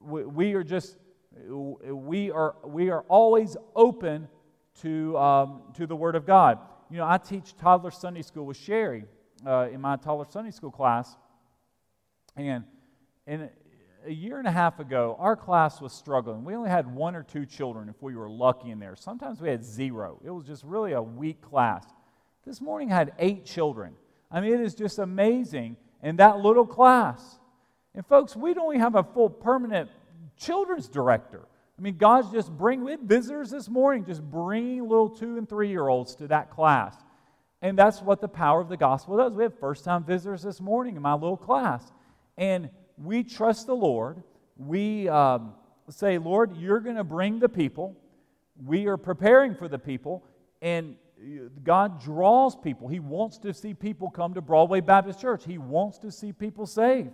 We, 0.00 0.24
we 0.24 0.54
are 0.54 0.64
just, 0.64 0.96
we 1.46 2.30
are, 2.30 2.56
we 2.64 2.90
are 2.90 3.02
always 3.08 3.56
open 3.74 4.28
to, 4.82 5.16
um, 5.18 5.62
to 5.74 5.86
the 5.86 5.96
Word 5.96 6.14
of 6.14 6.26
God. 6.26 6.58
You 6.90 6.98
know, 6.98 7.06
I 7.06 7.18
teach 7.18 7.56
toddler 7.56 7.90
Sunday 7.90 8.22
school 8.22 8.46
with 8.46 8.56
Sherry 8.56 9.04
uh, 9.46 9.68
in 9.72 9.80
my 9.80 9.96
toddler 9.96 10.26
Sunday 10.30 10.50
school 10.50 10.70
class. 10.70 11.16
And, 12.38 12.64
and 13.26 13.50
a 14.06 14.12
year 14.12 14.38
and 14.38 14.46
a 14.46 14.52
half 14.52 14.78
ago, 14.78 15.16
our 15.18 15.36
class 15.36 15.80
was 15.80 15.92
struggling. 15.92 16.44
We 16.44 16.54
only 16.54 16.70
had 16.70 16.86
one 16.86 17.16
or 17.16 17.24
two 17.24 17.44
children 17.44 17.88
if 17.88 18.00
we 18.00 18.14
were 18.14 18.30
lucky 18.30 18.70
in 18.70 18.78
there. 18.78 18.94
Sometimes 18.96 19.40
we 19.40 19.48
had 19.48 19.64
zero. 19.64 20.20
It 20.24 20.30
was 20.30 20.46
just 20.46 20.62
really 20.64 20.92
a 20.92 21.02
weak 21.02 21.42
class. 21.42 21.84
This 22.46 22.60
morning 22.60 22.92
I 22.92 22.96
had 22.96 23.12
eight 23.18 23.44
children. 23.44 23.94
I 24.30 24.40
mean, 24.40 24.54
it 24.54 24.60
is 24.60 24.74
just 24.74 24.98
amazing 24.98 25.76
in 26.02 26.16
that 26.16 26.38
little 26.38 26.66
class. 26.66 27.38
And 27.94 28.06
folks, 28.06 28.36
we 28.36 28.54
don't 28.54 28.72
even 28.72 28.80
have 28.80 28.94
a 28.94 29.02
full 29.02 29.28
permanent 29.28 29.90
children's 30.36 30.88
director. 30.88 31.46
I 31.76 31.82
mean, 31.82 31.96
God's 31.96 32.30
just 32.30 32.56
bringing 32.56 32.84
we 32.84 32.92
had 32.92 33.02
visitors 33.02 33.50
this 33.50 33.68
morning, 33.68 34.04
just 34.04 34.22
bringing 34.22 34.82
little 34.82 35.08
two 35.08 35.38
and 35.38 35.48
three 35.48 35.68
year 35.68 35.88
olds 35.88 36.14
to 36.16 36.28
that 36.28 36.50
class. 36.50 36.94
And 37.62 37.76
that's 37.76 38.00
what 38.00 38.20
the 38.20 38.28
power 38.28 38.60
of 38.60 38.68
the 38.68 38.76
gospel 38.76 39.16
does. 39.16 39.32
We 39.32 39.42
have 39.42 39.58
first 39.58 39.84
time 39.84 40.04
visitors 40.04 40.42
this 40.42 40.60
morning 40.60 40.96
in 40.96 41.02
my 41.02 41.14
little 41.14 41.36
class. 41.36 41.92
And 42.38 42.70
we 42.96 43.24
trust 43.24 43.66
the 43.66 43.74
Lord. 43.74 44.22
We 44.56 45.08
um, 45.08 45.52
say, 45.90 46.16
Lord, 46.16 46.56
you're 46.56 46.80
going 46.80 46.96
to 46.96 47.04
bring 47.04 47.40
the 47.40 47.48
people. 47.48 47.96
We 48.64 48.86
are 48.86 48.96
preparing 48.96 49.54
for 49.54 49.68
the 49.68 49.78
people. 49.78 50.24
And 50.62 50.96
God 51.64 52.02
draws 52.02 52.56
people. 52.56 52.88
He 52.88 53.00
wants 53.00 53.38
to 53.38 53.52
see 53.52 53.74
people 53.74 54.08
come 54.08 54.34
to 54.34 54.40
Broadway 54.40 54.80
Baptist 54.80 55.20
Church. 55.20 55.44
He 55.44 55.58
wants 55.58 55.98
to 55.98 56.10
see 56.10 56.32
people 56.32 56.64
saved. 56.64 57.10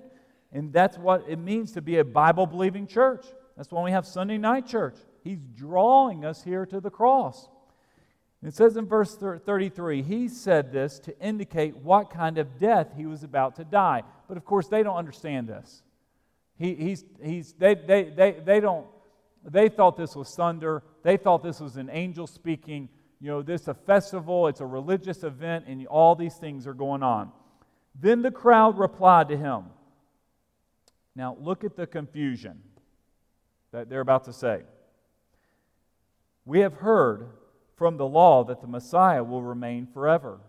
And 0.53 0.73
that's 0.73 0.97
what 0.99 1.25
it 1.29 1.39
means 1.39 1.73
to 1.73 1.83
be 1.83 1.99
a 1.99 2.05
Bible 2.05 2.47
believing 2.47 2.87
church. 2.87 3.27
That's 3.57 3.71
why 3.71 3.83
we 3.83 3.91
have 3.91 4.07
Sunday 4.07 4.39
night 4.39 4.67
church. 4.67 4.97
He's 5.23 5.41
drawing 5.57 6.25
us 6.25 6.45
here 6.45 6.67
to 6.67 6.81
the 6.81 6.91
cross. 6.91 7.49
It 8.45 8.55
says 8.55 8.77
in 8.77 8.87
verse 8.87 9.17
33, 9.17 10.03
he 10.03 10.29
said 10.29 10.71
this 10.71 10.99
to 11.01 11.19
indicate 11.19 11.77
what 11.79 12.11
kind 12.11 12.37
of 12.37 12.59
death 12.59 12.89
he 12.95 13.07
was 13.07 13.25
about 13.25 13.57
to 13.57 13.65
die. 13.65 14.03
But 14.29 14.37
of 14.37 14.45
course, 14.45 14.69
they 14.69 14.83
don't 14.83 14.97
understand 14.97 15.49
this. 15.49 15.83
He, 16.59 16.75
he's, 16.75 17.05
he's, 17.23 17.55
they, 17.55 17.75
they, 17.75 18.05
they, 18.05 18.33
they, 18.45 18.61
don't, 18.61 18.87
they 19.43 19.71
thought 19.71 19.97
this 19.97 20.15
was 20.15 20.29
thunder. 20.35 20.83
They 21.03 21.17
thought 21.17 21.43
this 21.43 21.59
was 21.59 21.77
an 21.77 21.89
angel 21.91 22.27
speaking. 22.27 22.91
You 23.19 23.29
know, 23.29 23.43
this 23.43 23.67
a 23.67 23.75
festival, 23.75 24.47
it's 24.49 24.61
a 24.61 24.67
religious 24.67 25.25
event, 25.25 25.65
and 25.67 25.87
all 25.87 26.15
these 26.15 26.35
things 26.35 26.67
are 26.67 26.75
going 26.75 27.03
on. 27.03 27.33
Then 27.99 28.21
the 28.21 28.31
crowd 28.31 28.79
replied 28.79 29.31
to 29.31 29.39
him. 29.39 29.65
Now, 31.17 31.35
look 31.41 31.65
at 31.65 31.77
the 31.77 31.87
confusion 31.87 32.61
that 33.73 33.89
they're 33.89 34.01
about 34.01 34.25
to 34.25 34.35
say. 34.35 34.63
We 36.45 36.61
have 36.61 36.75
heard 36.75 37.31
from 37.77 37.97
the 37.97 38.07
law 38.07 38.45
that 38.45 38.61
the 38.61 38.67
Messiah 38.67 39.25
will 39.25 39.43
remain 39.43 39.87
forever. 39.87 40.41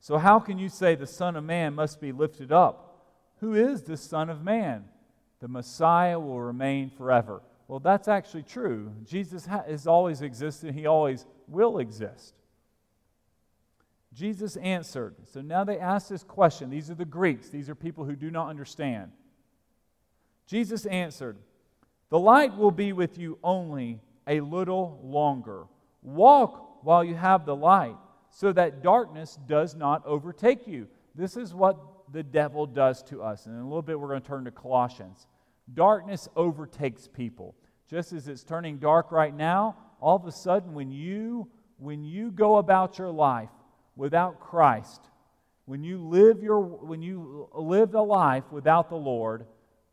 So, 0.00 0.18
how 0.18 0.40
can 0.40 0.58
you 0.58 0.68
say 0.68 0.94
the 0.94 1.06
Son 1.06 1.36
of 1.36 1.44
Man 1.44 1.74
must 1.74 2.00
be 2.00 2.12
lifted 2.12 2.50
up? 2.50 3.06
Who 3.40 3.54
is 3.54 3.82
the 3.82 3.96
Son 3.96 4.30
of 4.30 4.42
Man? 4.42 4.84
The 5.40 5.48
Messiah 5.48 6.18
will 6.18 6.40
remain 6.40 6.90
forever. 6.90 7.42
Well, 7.68 7.80
that's 7.80 8.08
actually 8.08 8.42
true. 8.42 8.92
Jesus 9.04 9.46
has 9.46 9.86
always 9.86 10.22
existed, 10.22 10.74
he 10.74 10.86
always 10.86 11.26
will 11.48 11.78
exist. 11.78 12.34
Jesus 14.14 14.56
answered. 14.56 15.14
So 15.32 15.40
now 15.40 15.64
they 15.64 15.78
ask 15.78 16.08
this 16.08 16.22
question. 16.22 16.68
These 16.68 16.90
are 16.90 16.94
the 16.94 17.04
Greeks, 17.04 17.48
these 17.48 17.70
are 17.70 17.74
people 17.74 18.04
who 18.04 18.16
do 18.16 18.30
not 18.30 18.48
understand. 18.48 19.12
Jesus 20.46 20.84
answered, 20.86 21.38
The 22.10 22.18
light 22.18 22.56
will 22.56 22.70
be 22.70 22.92
with 22.92 23.18
you 23.18 23.38
only 23.42 24.00
a 24.26 24.40
little 24.40 25.00
longer. 25.02 25.64
Walk 26.02 26.84
while 26.84 27.04
you 27.04 27.14
have 27.14 27.46
the 27.46 27.54
light, 27.54 27.96
so 28.30 28.52
that 28.52 28.82
darkness 28.82 29.38
does 29.46 29.74
not 29.74 30.04
overtake 30.04 30.66
you. 30.66 30.88
This 31.14 31.36
is 31.36 31.54
what 31.54 31.78
the 32.12 32.22
devil 32.22 32.66
does 32.66 33.02
to 33.04 33.22
us. 33.22 33.46
And 33.46 33.54
in 33.54 33.60
a 33.60 33.64
little 33.64 33.82
bit, 33.82 33.98
we're 33.98 34.08
going 34.08 34.20
to 34.20 34.26
turn 34.26 34.44
to 34.44 34.50
Colossians. 34.50 35.26
Darkness 35.72 36.28
overtakes 36.34 37.08
people. 37.08 37.54
Just 37.88 38.12
as 38.12 38.26
it's 38.26 38.42
turning 38.42 38.78
dark 38.78 39.12
right 39.12 39.34
now, 39.34 39.76
all 40.00 40.16
of 40.16 40.26
a 40.26 40.32
sudden, 40.32 40.74
when 40.74 40.90
you, 40.90 41.48
when 41.78 42.04
you 42.04 42.30
go 42.30 42.56
about 42.56 42.98
your 42.98 43.10
life 43.10 43.50
without 43.94 44.40
Christ, 44.40 45.02
when 45.66 45.84
you 45.84 45.98
live, 45.98 46.42
your, 46.42 46.60
when 46.60 47.02
you 47.02 47.48
live 47.54 47.92
the 47.92 48.02
life 48.02 48.44
without 48.50 48.88
the 48.88 48.96
Lord, 48.96 49.46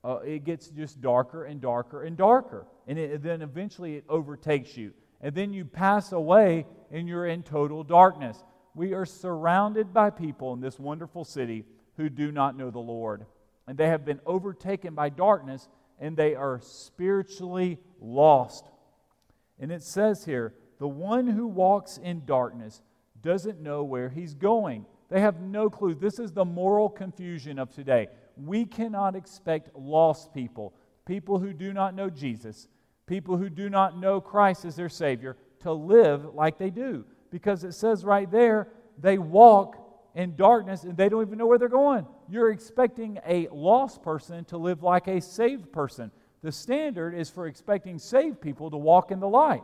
uh, 0.03 0.19
it 0.25 0.43
gets 0.43 0.69
just 0.69 1.01
darker 1.01 1.43
and 1.43 1.61
darker 1.61 2.03
and 2.03 2.17
darker. 2.17 2.65
And 2.87 2.97
it, 2.97 3.21
then 3.21 3.41
eventually 3.41 3.95
it 3.95 4.05
overtakes 4.09 4.75
you 4.75 4.93
and 5.21 5.35
then 5.35 5.53
you 5.53 5.65
pass 5.65 6.11
away 6.11 6.65
and 6.91 7.07
you're 7.07 7.27
in 7.27 7.43
total 7.43 7.83
darkness. 7.83 8.43
We 8.73 8.93
are 8.93 9.05
surrounded 9.05 9.93
by 9.93 10.09
people 10.09 10.53
in 10.53 10.61
this 10.61 10.79
wonderful 10.79 11.25
city 11.25 11.65
who 11.97 12.09
do 12.09 12.31
not 12.31 12.57
know 12.57 12.71
the 12.71 12.79
Lord. 12.79 13.25
And 13.67 13.77
they 13.77 13.87
have 13.87 14.05
been 14.05 14.21
overtaken 14.25 14.95
by 14.95 15.09
darkness 15.09 15.67
and 15.99 16.15
they 16.15 16.35
are 16.35 16.59
spiritually 16.61 17.79
lost. 17.99 18.65
And 19.59 19.71
it 19.71 19.83
says 19.83 20.23
here, 20.23 20.53
the 20.79 20.87
one 20.87 21.27
who 21.27 21.45
walks 21.45 21.97
in 21.97 22.25
darkness 22.25 22.81
doesn't 23.21 23.59
know 23.59 23.83
where 23.83 24.09
he's 24.09 24.33
going. 24.33 24.85
They 25.09 25.19
have 25.19 25.41
no 25.41 25.69
clue. 25.69 25.93
This 25.93 26.19
is 26.19 26.31
the 26.31 26.45
moral 26.45 26.89
confusion 26.89 27.59
of 27.59 27.73
today. 27.73 28.07
We 28.37 28.65
cannot 28.65 29.15
expect 29.15 29.75
lost 29.75 30.33
people, 30.33 30.73
people 31.05 31.39
who 31.39 31.51
do 31.51 31.73
not 31.73 31.95
know 31.95 32.09
Jesus, 32.09 32.69
people 33.09 33.35
who 33.35 33.49
do 33.49 33.69
not 33.69 33.97
know 33.97 34.21
Christ 34.21 34.63
as 34.63 34.75
their 34.75 34.87
Savior 34.87 35.35
to 35.61 35.73
live 35.73 36.35
like 36.35 36.57
they 36.57 36.69
do. 36.69 37.03
Because 37.31 37.63
it 37.63 37.73
says 37.73 38.05
right 38.05 38.29
there, 38.31 38.69
they 38.97 39.17
walk 39.17 39.75
in 40.15 40.35
darkness 40.35 40.83
and 40.83 40.95
they 40.95 41.09
don't 41.09 41.25
even 41.25 41.37
know 41.37 41.47
where 41.47 41.57
they're 41.57 41.67
going. 41.67 42.05
You're 42.29 42.51
expecting 42.51 43.19
a 43.25 43.47
lost 43.51 44.03
person 44.03 44.45
to 44.45 44.57
live 44.57 44.83
like 44.83 45.07
a 45.07 45.19
saved 45.19 45.71
person. 45.73 46.11
The 46.43 46.51
standard 46.51 47.13
is 47.15 47.29
for 47.29 47.47
expecting 47.47 47.97
saved 47.97 48.39
people 48.39 48.69
to 48.69 48.77
walk 48.77 49.11
in 49.11 49.19
the 49.19 49.27
light. 49.27 49.63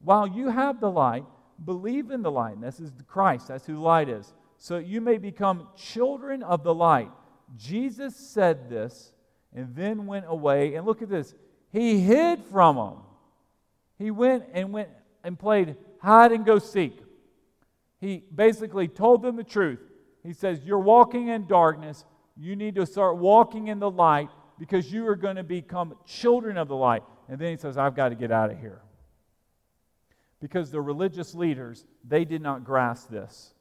While 0.00 0.26
you 0.26 0.48
have 0.48 0.80
the 0.80 0.90
light, 0.90 1.24
believe 1.64 2.10
in 2.10 2.22
the 2.22 2.30
light. 2.30 2.60
This 2.60 2.80
is 2.80 2.92
Christ, 3.06 3.48
that's 3.48 3.66
who 3.66 3.78
light 3.78 4.08
is. 4.08 4.34
So 4.58 4.78
you 4.78 5.00
may 5.00 5.18
become 5.18 5.68
children 5.76 6.42
of 6.42 6.64
the 6.64 6.74
light. 6.74 7.10
Jesus 7.56 8.16
said 8.16 8.68
this 8.68 9.12
and 9.54 9.74
then 9.74 10.06
went 10.06 10.26
away. 10.28 10.74
And 10.74 10.86
look 10.86 11.00
at 11.00 11.08
this. 11.08 11.34
He 11.72 12.00
hid 12.00 12.42
from 12.50 12.76
them. 12.76 12.94
He 13.98 14.10
went 14.10 14.44
and 14.52 14.72
went 14.72 14.88
and 15.22 15.38
played 15.38 15.76
hide 16.00 16.32
and 16.32 16.44
go 16.44 16.58
seek. 16.58 16.98
He 18.00 18.24
basically 18.34 18.88
told 18.88 19.22
them 19.22 19.36
the 19.36 19.44
truth. 19.44 19.80
He 20.24 20.32
says, 20.32 20.60
You're 20.64 20.78
walking 20.78 21.28
in 21.28 21.46
darkness. 21.46 22.04
You 22.36 22.56
need 22.56 22.74
to 22.76 22.86
start 22.86 23.18
walking 23.18 23.68
in 23.68 23.78
the 23.78 23.90
light 23.90 24.30
because 24.58 24.90
you 24.90 25.06
are 25.06 25.16
going 25.16 25.36
to 25.36 25.42
become 25.42 25.94
children 26.06 26.56
of 26.56 26.68
the 26.68 26.76
light. 26.76 27.02
And 27.28 27.38
then 27.38 27.50
he 27.50 27.56
says, 27.56 27.76
I've 27.76 27.94
got 27.94 28.08
to 28.08 28.14
get 28.14 28.32
out 28.32 28.50
of 28.50 28.58
here. 28.58 28.80
Because 30.40 30.70
the 30.70 30.80
religious 30.80 31.34
leaders, 31.34 31.84
they 32.06 32.24
did 32.24 32.40
not 32.40 32.64
grasp 32.64 33.10
this. 33.10 33.52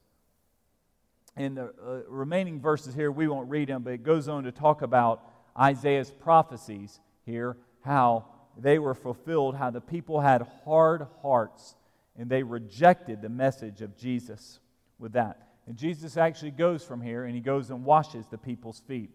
In 1.36 1.56
the 1.56 1.66
uh, 1.66 2.00
remaining 2.08 2.62
verses 2.62 2.96
here, 2.96 3.12
we 3.12 3.28
won't 3.28 3.50
read 3.50 3.68
them, 3.68 3.84
but 3.84 3.94
it 3.94 4.04
goes 4.04 4.28
on 4.28 4.46
to 4.46 4.52
talk 4.52 4.82
about 4.82 5.22
Isaiah's 5.58 6.10
prophecies 6.10 7.00
here 7.26 7.58
how 7.90 8.24
they 8.56 8.78
were 8.78 8.94
fulfilled, 8.94 9.56
how 9.56 9.72
the 9.72 9.82
people 9.82 10.22
had 10.22 10.46
hard 10.64 11.08
hearts 11.24 11.76
and 12.16 12.30
they 12.30 12.44
rejected 12.44 13.20
the 13.20 13.30
message 13.30 13.82
of 13.82 13.98
Jesus 13.98 14.60
with 15.00 15.14
that. 15.14 15.48
And 15.66 15.76
Jesus 15.76 16.16
actually 16.16 16.52
goes 16.52 16.84
from 16.84 17.02
here 17.02 17.26
and 17.26 17.34
he 17.34 17.42
goes 17.42 17.72
and 17.72 17.84
washes 17.84 18.28
the 18.28 18.38
people's 18.38 18.82
feet. 18.88 19.10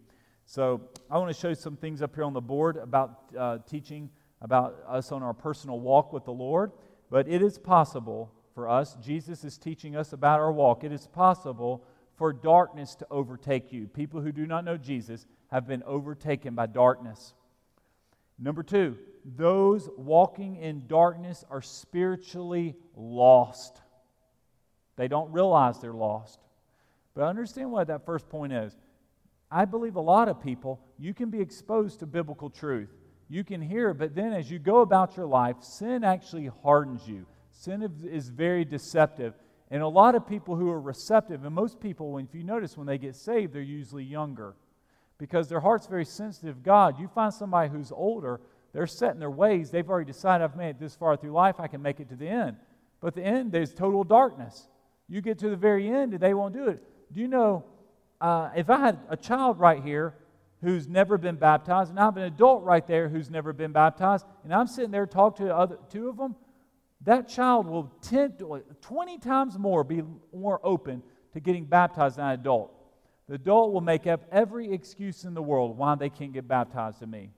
So 0.44 0.80
I 1.08 1.18
want 1.18 1.32
to 1.32 1.40
show 1.40 1.54
some 1.54 1.76
things 1.76 2.02
up 2.02 2.16
here 2.16 2.24
on 2.24 2.32
the 2.32 2.40
board 2.40 2.76
about 2.76 3.20
uh, 3.38 3.58
teaching 3.68 4.10
about 4.40 4.76
us 4.88 5.12
on 5.12 5.22
our 5.22 5.34
personal 5.34 5.78
walk 5.78 6.12
with 6.12 6.24
the 6.24 6.32
Lord. 6.32 6.72
But 7.10 7.28
it 7.28 7.42
is 7.42 7.58
possible 7.58 8.32
for 8.56 8.68
us, 8.68 8.96
Jesus 9.00 9.44
is 9.44 9.56
teaching 9.56 9.94
us 9.94 10.12
about 10.12 10.40
our 10.40 10.52
walk. 10.52 10.82
It 10.82 10.90
is 10.92 11.06
possible 11.06 11.84
for 12.16 12.32
darkness 12.32 12.96
to 12.96 13.06
overtake 13.08 13.72
you. 13.72 13.86
People 13.86 14.20
who 14.20 14.32
do 14.32 14.46
not 14.46 14.64
know 14.64 14.76
Jesus 14.76 15.26
have 15.52 15.66
been 15.66 15.82
overtaken 15.84 16.54
by 16.54 16.66
darkness. 16.66 17.34
Number 18.38 18.62
two, 18.62 18.96
those 19.24 19.88
walking 19.96 20.56
in 20.56 20.86
darkness 20.86 21.44
are 21.50 21.62
spiritually 21.62 22.76
lost. 22.94 23.80
They 24.96 25.08
don't 25.08 25.32
realize 25.32 25.80
they're 25.80 25.92
lost. 25.92 26.38
But 27.14 27.24
understand 27.24 27.70
what 27.70 27.86
that 27.88 28.04
first 28.04 28.28
point 28.28 28.52
is. 28.52 28.76
I 29.50 29.64
believe 29.64 29.96
a 29.96 30.00
lot 30.00 30.28
of 30.28 30.42
people, 30.42 30.80
you 30.98 31.14
can 31.14 31.30
be 31.30 31.40
exposed 31.40 32.00
to 32.00 32.06
biblical 32.06 32.50
truth. 32.50 32.90
You 33.28 33.44
can 33.44 33.62
hear 33.62 33.94
but 33.94 34.14
then 34.14 34.32
as 34.32 34.50
you 34.50 34.58
go 34.58 34.80
about 34.80 35.16
your 35.16 35.26
life, 35.26 35.56
sin 35.62 36.04
actually 36.04 36.50
hardens 36.62 37.06
you. 37.06 37.26
Sin 37.52 37.88
is 38.04 38.28
very 38.28 38.64
deceptive. 38.64 39.34
And 39.70 39.82
a 39.82 39.88
lot 39.88 40.14
of 40.14 40.26
people 40.26 40.56
who 40.56 40.70
are 40.70 40.80
receptive, 40.80 41.44
and 41.44 41.54
most 41.54 41.80
people, 41.80 42.18
if 42.18 42.34
you 42.34 42.44
notice 42.44 42.76
when 42.76 42.86
they 42.86 42.98
get 42.98 43.16
saved, 43.16 43.52
they're 43.52 43.62
usually 43.62 44.04
younger 44.04 44.54
because 45.18 45.48
their 45.48 45.60
heart's 45.60 45.86
very 45.86 46.04
sensitive 46.04 46.62
God. 46.62 46.98
You 46.98 47.08
find 47.08 47.32
somebody 47.32 47.70
who's 47.70 47.92
older, 47.92 48.40
they're 48.72 48.86
set 48.86 49.14
in 49.14 49.20
their 49.20 49.30
ways. 49.30 49.70
They've 49.70 49.88
already 49.88 50.10
decided, 50.10 50.44
I've 50.44 50.56
made 50.56 50.70
it 50.70 50.80
this 50.80 50.94
far 50.94 51.16
through 51.16 51.32
life, 51.32 51.56
I 51.60 51.68
can 51.68 51.80
make 51.82 52.00
it 52.00 52.08
to 52.08 52.16
the 52.16 52.28
end. 52.28 52.56
But 53.00 53.14
the 53.14 53.22
end, 53.22 53.52
there's 53.52 53.72
total 53.72 54.02
darkness. 54.02 54.68
You 55.08 55.20
get 55.20 55.38
to 55.40 55.50
the 55.50 55.56
very 55.56 55.88
end 55.88 56.14
and 56.14 56.20
they 56.20 56.34
won't 56.34 56.54
do 56.54 56.68
it. 56.68 56.82
Do 57.12 57.20
you 57.20 57.28
know, 57.28 57.64
uh, 58.20 58.50
if 58.56 58.70
I 58.70 58.78
had 58.78 58.98
a 59.08 59.16
child 59.16 59.60
right 59.60 59.82
here 59.82 60.14
who's 60.62 60.88
never 60.88 61.18
been 61.18 61.36
baptized, 61.36 61.90
and 61.90 62.00
I 62.00 62.06
have 62.06 62.16
an 62.16 62.22
adult 62.24 62.64
right 62.64 62.86
there 62.86 63.08
who's 63.08 63.30
never 63.30 63.52
been 63.52 63.72
baptized, 63.72 64.24
and 64.42 64.52
I'm 64.52 64.66
sitting 64.66 64.90
there 64.90 65.06
talking 65.06 65.46
to 65.46 65.54
other, 65.54 65.78
two 65.90 66.08
of 66.08 66.16
them, 66.16 66.34
that 67.02 67.28
child 67.28 67.66
will 67.66 67.92
10, 68.02 68.38
20 68.80 69.18
times 69.18 69.58
more 69.58 69.84
be 69.84 70.02
more 70.32 70.58
open 70.64 71.02
to 71.34 71.40
getting 71.40 71.66
baptized 71.66 72.16
than 72.16 72.24
an 72.24 72.32
adult. 72.32 72.72
The 73.28 73.34
adult 73.34 73.72
will 73.72 73.80
make 73.80 74.06
up 74.06 74.24
every 74.30 74.72
excuse 74.72 75.24
in 75.24 75.34
the 75.34 75.42
world 75.42 75.78
why 75.78 75.94
they 75.94 76.10
can't 76.10 76.32
get 76.32 76.46
baptized 76.46 76.98
to 77.00 77.06
me. 77.06 77.30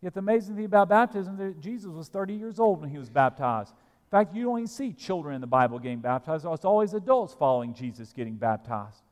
Yet 0.00 0.14
the 0.14 0.20
amazing 0.20 0.56
thing 0.56 0.64
about 0.64 0.88
baptism 0.88 1.34
is 1.34 1.38
that 1.38 1.60
Jesus 1.60 1.90
was 1.90 2.08
30 2.08 2.34
years 2.34 2.58
old 2.58 2.80
when 2.80 2.90
he 2.90 2.98
was 2.98 3.08
baptized. 3.08 3.70
In 3.70 4.10
fact, 4.10 4.34
you 4.34 4.44
don't 4.44 4.58
even 4.58 4.66
see 4.66 4.92
children 4.92 5.34
in 5.34 5.40
the 5.40 5.46
Bible 5.46 5.78
getting 5.78 6.00
baptized. 6.00 6.44
It's 6.44 6.64
always 6.64 6.94
adults 6.94 7.34
following 7.34 7.74
Jesus 7.74 8.12
getting 8.12 8.34
baptized. 8.34 9.02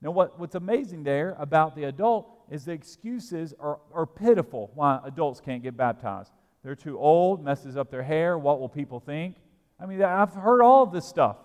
Now, 0.00 0.10
what, 0.10 0.38
what's 0.40 0.56
amazing 0.56 1.04
there 1.04 1.36
about 1.38 1.76
the 1.76 1.84
adult 1.84 2.28
is 2.50 2.64
the 2.64 2.72
excuses 2.72 3.54
are, 3.60 3.78
are 3.94 4.06
pitiful 4.06 4.72
why 4.74 4.98
adults 5.04 5.40
can't 5.40 5.62
get 5.62 5.76
baptized. 5.76 6.32
They're 6.64 6.74
too 6.74 6.98
old, 6.98 7.44
messes 7.44 7.76
up 7.76 7.90
their 7.90 8.02
hair, 8.02 8.36
what 8.36 8.60
will 8.60 8.68
people 8.68 8.98
think? 8.98 9.36
I 9.78 9.86
mean, 9.86 10.02
I've 10.02 10.34
heard 10.34 10.62
all 10.62 10.86
this 10.86 11.06
stuff. 11.06 11.36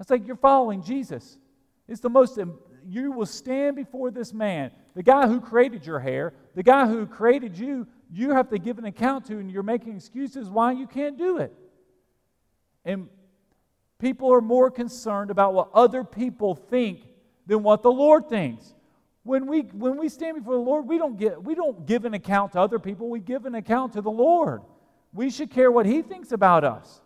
It's 0.00 0.10
like 0.10 0.26
you're 0.26 0.36
following 0.36 0.82
Jesus. 0.82 1.38
It's 1.88 2.00
the 2.00 2.10
most, 2.10 2.38
you 2.86 3.12
will 3.12 3.26
stand 3.26 3.76
before 3.76 4.10
this 4.10 4.32
man, 4.32 4.70
the 4.94 5.02
guy 5.02 5.26
who 5.26 5.40
created 5.40 5.84
your 5.84 6.00
hair, 6.00 6.32
the 6.54 6.62
guy 6.62 6.86
who 6.86 7.06
created 7.06 7.58
you, 7.58 7.86
you 8.10 8.30
have 8.30 8.48
to 8.50 8.58
give 8.58 8.78
an 8.78 8.84
account 8.84 9.26
to, 9.26 9.38
and 9.38 9.50
you're 9.50 9.62
making 9.62 9.96
excuses 9.96 10.48
why 10.48 10.72
you 10.72 10.86
can't 10.86 11.16
do 11.16 11.38
it. 11.38 11.52
And 12.84 13.08
People 14.02 14.34
are 14.34 14.40
more 14.40 14.68
concerned 14.68 15.30
about 15.30 15.54
what 15.54 15.68
other 15.72 16.02
people 16.02 16.56
think 16.56 17.06
than 17.46 17.62
what 17.62 17.84
the 17.84 17.92
Lord 17.92 18.28
thinks. 18.28 18.74
When 19.22 19.46
we, 19.46 19.60
when 19.60 19.96
we 19.96 20.08
stand 20.08 20.38
before 20.38 20.54
the 20.54 20.60
Lord, 20.60 20.88
we 20.88 20.98
don't, 20.98 21.16
get, 21.16 21.40
we 21.40 21.54
don't 21.54 21.86
give 21.86 22.04
an 22.04 22.12
account 22.12 22.50
to 22.54 22.60
other 22.60 22.80
people, 22.80 23.08
we 23.08 23.20
give 23.20 23.46
an 23.46 23.54
account 23.54 23.92
to 23.92 24.00
the 24.00 24.10
Lord. 24.10 24.62
We 25.12 25.30
should 25.30 25.52
care 25.52 25.70
what 25.70 25.86
He 25.86 26.02
thinks 26.02 26.32
about 26.32 26.64
us. 26.64 27.00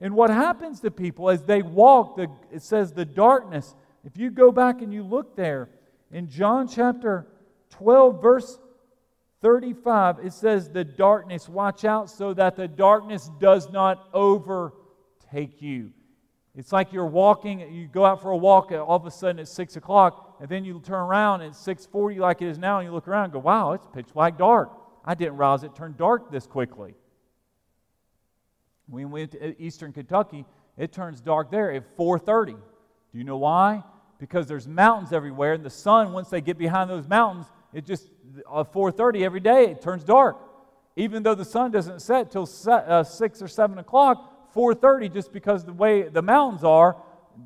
And 0.00 0.12
what 0.12 0.30
happens 0.30 0.80
to 0.80 0.90
people 0.90 1.30
as 1.30 1.44
they 1.44 1.62
walk, 1.62 2.16
the, 2.16 2.26
it 2.50 2.62
says 2.62 2.92
the 2.92 3.04
darkness. 3.04 3.76
If 4.08 4.16
you 4.16 4.30
go 4.30 4.50
back 4.50 4.80
and 4.80 4.90
you 4.90 5.02
look 5.02 5.36
there 5.36 5.68
in 6.10 6.30
John 6.30 6.66
chapter 6.66 7.26
12, 7.68 8.22
verse 8.22 8.58
35, 9.42 10.20
it 10.24 10.32
says, 10.32 10.70
The 10.70 10.82
darkness, 10.82 11.46
watch 11.46 11.84
out 11.84 12.08
so 12.08 12.32
that 12.32 12.56
the 12.56 12.66
darkness 12.66 13.30
does 13.38 13.68
not 13.68 14.08
overtake 14.14 15.60
you. 15.60 15.92
It's 16.56 16.72
like 16.72 16.90
you're 16.90 17.04
walking, 17.04 17.60
you 17.70 17.86
go 17.86 18.06
out 18.06 18.22
for 18.22 18.30
a 18.30 18.36
walk, 18.36 18.72
all 18.72 18.96
of 18.96 19.04
a 19.04 19.10
sudden 19.10 19.40
it's 19.40 19.50
6 19.50 19.76
o'clock, 19.76 20.38
and 20.40 20.48
then 20.48 20.64
you 20.64 20.80
turn 20.80 21.00
around 21.00 21.42
and 21.42 21.50
it's 21.50 21.62
6.40 21.62 22.16
like 22.16 22.40
it 22.40 22.48
is 22.48 22.56
now, 22.56 22.78
and 22.78 22.88
you 22.88 22.94
look 22.94 23.08
around 23.08 23.24
and 23.24 23.34
go, 23.34 23.40
wow, 23.40 23.72
it's 23.72 23.86
pitch 23.92 24.08
black 24.14 24.38
dark. 24.38 24.72
I 25.04 25.16
didn't 25.16 25.36
realize 25.36 25.64
it 25.64 25.76
turned 25.76 25.98
dark 25.98 26.32
this 26.32 26.46
quickly. 26.46 26.94
When 28.86 29.10
we 29.10 29.20
went 29.20 29.32
to 29.32 29.62
eastern 29.62 29.92
Kentucky, 29.92 30.46
it 30.78 30.92
turns 30.92 31.20
dark 31.20 31.50
there 31.50 31.70
at 31.72 31.94
4.30. 31.94 32.52
Do 32.52 33.18
you 33.18 33.24
know 33.24 33.36
why? 33.36 33.82
Because 34.18 34.46
there's 34.46 34.66
mountains 34.66 35.12
everywhere, 35.12 35.52
and 35.52 35.64
the 35.64 35.70
sun, 35.70 36.12
once 36.12 36.28
they 36.28 36.40
get 36.40 36.58
behind 36.58 36.90
those 36.90 37.08
mountains, 37.08 37.46
it 37.72 37.86
just, 37.86 38.08
at 38.38 38.72
4.30 38.72 39.22
every 39.22 39.40
day, 39.40 39.66
it 39.70 39.80
turns 39.80 40.04
dark. 40.04 40.36
Even 40.96 41.22
though 41.22 41.34
the 41.34 41.44
sun 41.44 41.70
doesn't 41.70 42.02
set 42.02 42.32
till 42.32 42.48
uh, 42.66 43.04
6 43.04 43.42
or 43.42 43.48
7 43.48 43.78
o'clock, 43.78 44.52
4.30 44.54 45.12
just 45.12 45.32
because 45.32 45.64
the 45.64 45.72
way 45.72 46.02
the 46.02 46.22
mountains 46.22 46.64
are 46.64 46.96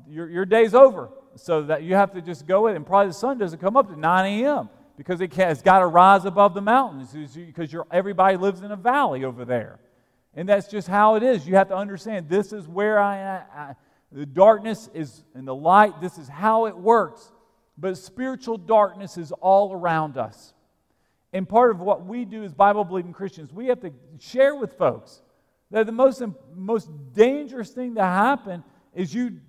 your, 0.07 0.29
your 0.29 0.45
day's 0.45 0.73
over. 0.73 1.09
So 1.35 1.63
that 1.63 1.83
you 1.83 1.95
have 1.95 2.13
to 2.13 2.21
just 2.21 2.47
go 2.47 2.67
in 2.67 2.75
and 2.75 2.85
probably 2.85 3.07
the 3.07 3.13
sun 3.13 3.39
doesn't 3.39 3.59
come 3.59 3.75
up 3.75 3.87
to 3.89 3.99
9 3.99 4.43
a.m 4.43 4.69
because 4.97 5.21
it 5.21 5.33
has 5.33 5.61
got 5.61 5.79
to 5.79 5.87
rise 5.87 6.25
above 6.25 6.53
the 6.53 6.61
mountains 6.61 7.13
because 7.35 7.75
everybody 7.91 8.37
lives 8.37 8.61
in 8.61 8.71
a 8.71 8.75
valley 8.75 9.23
over 9.23 9.45
there. 9.45 9.79
And 10.35 10.47
that's 10.47 10.67
just 10.67 10.87
how 10.87 11.15
it 11.15 11.23
is. 11.23 11.47
You 11.47 11.55
have 11.55 11.69
to 11.69 11.75
understand 11.75 12.27
this 12.27 12.53
is 12.53 12.67
where 12.67 12.99
i, 12.99 13.43
I 13.55 13.75
the 14.13 14.25
darkness 14.25 14.89
is 14.93 15.23
in 15.35 15.45
the 15.45 15.55
light 15.55 15.99
this 15.99 16.17
is 16.17 16.27
how 16.27 16.65
it 16.65 16.77
works 16.77 17.31
but 17.77 17.97
spiritual 17.97 18.57
darkness 18.57 19.17
is 19.17 19.31
all 19.33 19.73
around 19.73 20.17
us 20.17 20.53
and 21.33 21.49
part 21.49 21.71
of 21.71 21.79
what 21.79 22.05
we 22.05 22.25
do 22.25 22.43
as 22.43 22.53
bible 22.53 22.83
believing 22.83 23.13
christians 23.13 23.51
we 23.51 23.67
have 23.67 23.79
to 23.79 23.91
share 24.19 24.55
with 24.55 24.73
folks 24.77 25.23
that 25.73 25.87
the 25.87 25.91
most, 25.91 26.21
most 26.55 26.89
dangerous 27.13 27.71
thing 27.71 27.95
to 27.95 28.03
happen 28.03 28.63
is 28.93 29.11
you 29.11 29.39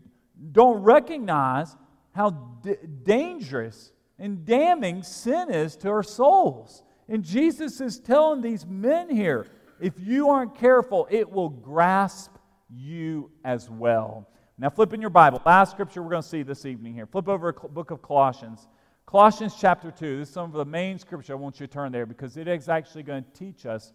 don't 0.53 0.83
recognize 0.83 1.77
how 2.13 2.31
d- 2.63 2.77
dangerous 3.03 3.93
and 4.19 4.47
damning 4.47 5.03
sin 5.03 5.51
is 5.51 5.77
to 5.77 5.91
our 5.91 6.03
souls. 6.03 6.83
And 7.11 7.23
Jesus 7.23 7.83
is 7.83 8.01
telling 8.01 8.41
these 8.41 8.65
men 8.67 9.11
here 9.11 9.47
if 9.81 10.01
you 10.01 10.31
aren't 10.31 10.55
careful, 10.55 11.07
it 11.11 11.31
will 11.31 11.51
grasp 11.51 12.31
you 12.71 13.31
as 13.45 13.69
well. 13.69 14.27
Now, 14.57 14.71
flip 14.71 14.93
in 14.93 15.01
your 15.01 15.11
Bible. 15.11 15.43
Last 15.45 15.73
scripture 15.73 16.01
we're 16.01 16.11
going 16.11 16.23
to 16.23 16.29
see 16.29 16.45
this 16.45 16.65
evening 16.65 16.95
here. 16.95 17.07
Flip 17.07 17.29
over 17.29 17.49
a 17.49 17.69
book 17.69 17.91
of 17.91 18.01
Colossians. 18.03 18.69
Colossians 19.05 19.57
chapter 19.59 19.91
2. 19.91 20.19
This 20.19 20.29
is 20.29 20.35
some 20.35 20.45
of 20.45 20.53
the 20.53 20.65
main 20.65 20.99
scripture 20.99 21.33
I 21.33 21.37
want 21.37 21.59
you 21.59 21.67
to 21.67 21.73
turn 21.73 21.91
there 21.91 22.07
because 22.07 22.37
it 22.37 22.47
is 22.47 22.69
actually 22.69 23.03
going 23.03 23.25
to 23.25 23.31
teach 23.33 23.67
us 23.67 23.93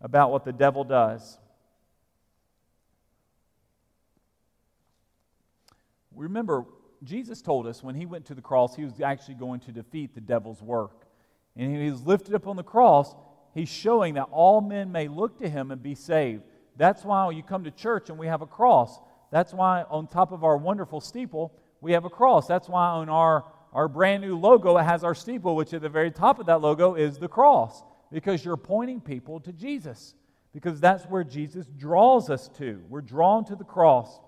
about 0.00 0.32
what 0.32 0.44
the 0.44 0.52
devil 0.52 0.82
does. 0.82 1.38
Remember, 6.16 6.64
Jesus 7.04 7.40
told 7.40 7.66
us 7.68 7.82
when 7.82 7.94
he 7.94 8.04
went 8.04 8.24
to 8.26 8.34
the 8.34 8.42
cross, 8.42 8.74
he 8.74 8.84
was 8.84 9.00
actually 9.00 9.34
going 9.34 9.60
to 9.60 9.72
defeat 9.72 10.14
the 10.14 10.20
devil's 10.20 10.60
work. 10.60 11.06
And 11.56 11.76
he 11.76 11.88
was 11.88 12.02
lifted 12.02 12.34
up 12.34 12.48
on 12.48 12.56
the 12.56 12.64
cross, 12.64 13.14
he's 13.54 13.68
showing 13.68 14.14
that 14.14 14.28
all 14.32 14.60
men 14.60 14.90
may 14.90 15.06
look 15.06 15.38
to 15.38 15.48
him 15.48 15.70
and 15.70 15.80
be 15.80 15.94
saved. 15.94 16.42
That's 16.76 17.04
why 17.04 17.26
when 17.26 17.36
you 17.36 17.44
come 17.44 17.62
to 17.64 17.70
church 17.70 18.10
and 18.10 18.18
we 18.18 18.26
have 18.26 18.42
a 18.42 18.46
cross. 18.46 18.98
That's 19.34 19.52
why 19.52 19.82
on 19.90 20.06
top 20.06 20.30
of 20.30 20.44
our 20.44 20.56
wonderful 20.56 21.00
steeple, 21.00 21.52
we 21.80 21.90
have 21.90 22.04
a 22.04 22.08
cross. 22.08 22.46
That's 22.46 22.68
why 22.68 22.86
on 22.86 23.08
our, 23.08 23.44
our 23.72 23.88
brand 23.88 24.22
new 24.22 24.38
logo, 24.38 24.78
it 24.78 24.84
has 24.84 25.02
our 25.02 25.16
steeple, 25.16 25.56
which 25.56 25.74
at 25.74 25.82
the 25.82 25.88
very 25.88 26.12
top 26.12 26.38
of 26.38 26.46
that 26.46 26.60
logo 26.60 26.94
is 26.94 27.18
the 27.18 27.26
cross, 27.26 27.82
because 28.12 28.44
you're 28.44 28.56
pointing 28.56 29.00
people 29.00 29.40
to 29.40 29.52
Jesus, 29.52 30.14
because 30.52 30.78
that's 30.78 31.02
where 31.06 31.24
Jesus 31.24 31.66
draws 31.76 32.30
us 32.30 32.46
to. 32.58 32.80
We're 32.88 33.00
drawn 33.00 33.44
to 33.46 33.56
the 33.56 33.64
cross. 33.64 34.20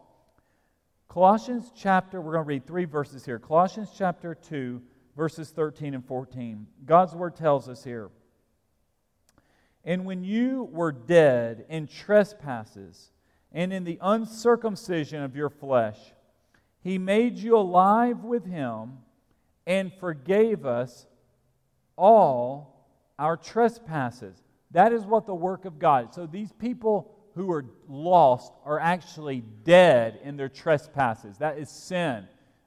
Colossians 1.09 1.71
chapter, 1.77 2.21
we're 2.21 2.33
going 2.33 2.45
to 2.45 2.49
read 2.49 2.67
three 2.67 2.85
verses 2.85 3.25
here. 3.25 3.39
Colossians 3.39 3.91
chapter 3.97 4.35
2, 4.35 4.83
verses 5.17 5.51
13 5.51 5.95
and 5.95 6.05
14. 6.05 6.67
God's 6.85 7.15
word 7.15 7.37
tells 7.37 7.69
us 7.69 7.85
here 7.85 8.11
And 9.85 10.05
when 10.05 10.25
you 10.25 10.69
were 10.73 10.91
dead 10.91 11.65
in 11.69 11.87
trespasses 11.87 13.13
and 13.53 13.73
in 13.73 13.85
the 13.85 13.99
uncircumcision 14.01 15.23
of 15.23 15.37
your 15.37 15.51
flesh, 15.51 15.99
he 16.83 16.99
made 16.99 17.37
you 17.39 17.57
alive 17.57 18.23
with 18.23 18.45
him 18.45 18.99
and 19.67 19.93
forgave 19.95 20.65
us 20.65 21.07
all 21.97 22.89
our 23.19 23.37
trespasses. 23.37 24.41
That 24.71 24.93
is 24.93 25.05
what 25.05 25.27
the 25.27 25.35
work 25.35 25.65
of 25.65 25.79
God. 25.79 26.15
So 26.15 26.27
these 26.27 26.53
people 26.53 27.13
who 27.35 27.51
are 27.51 27.65
lost 27.89 28.53
are 28.65 28.79
actually 28.79 29.43
dead 29.65 30.21
in 30.23 30.37
their 30.37 30.49
trespasses. 30.49 31.39
That 31.39 31.59
is 31.59 31.69
sin. 31.69 32.27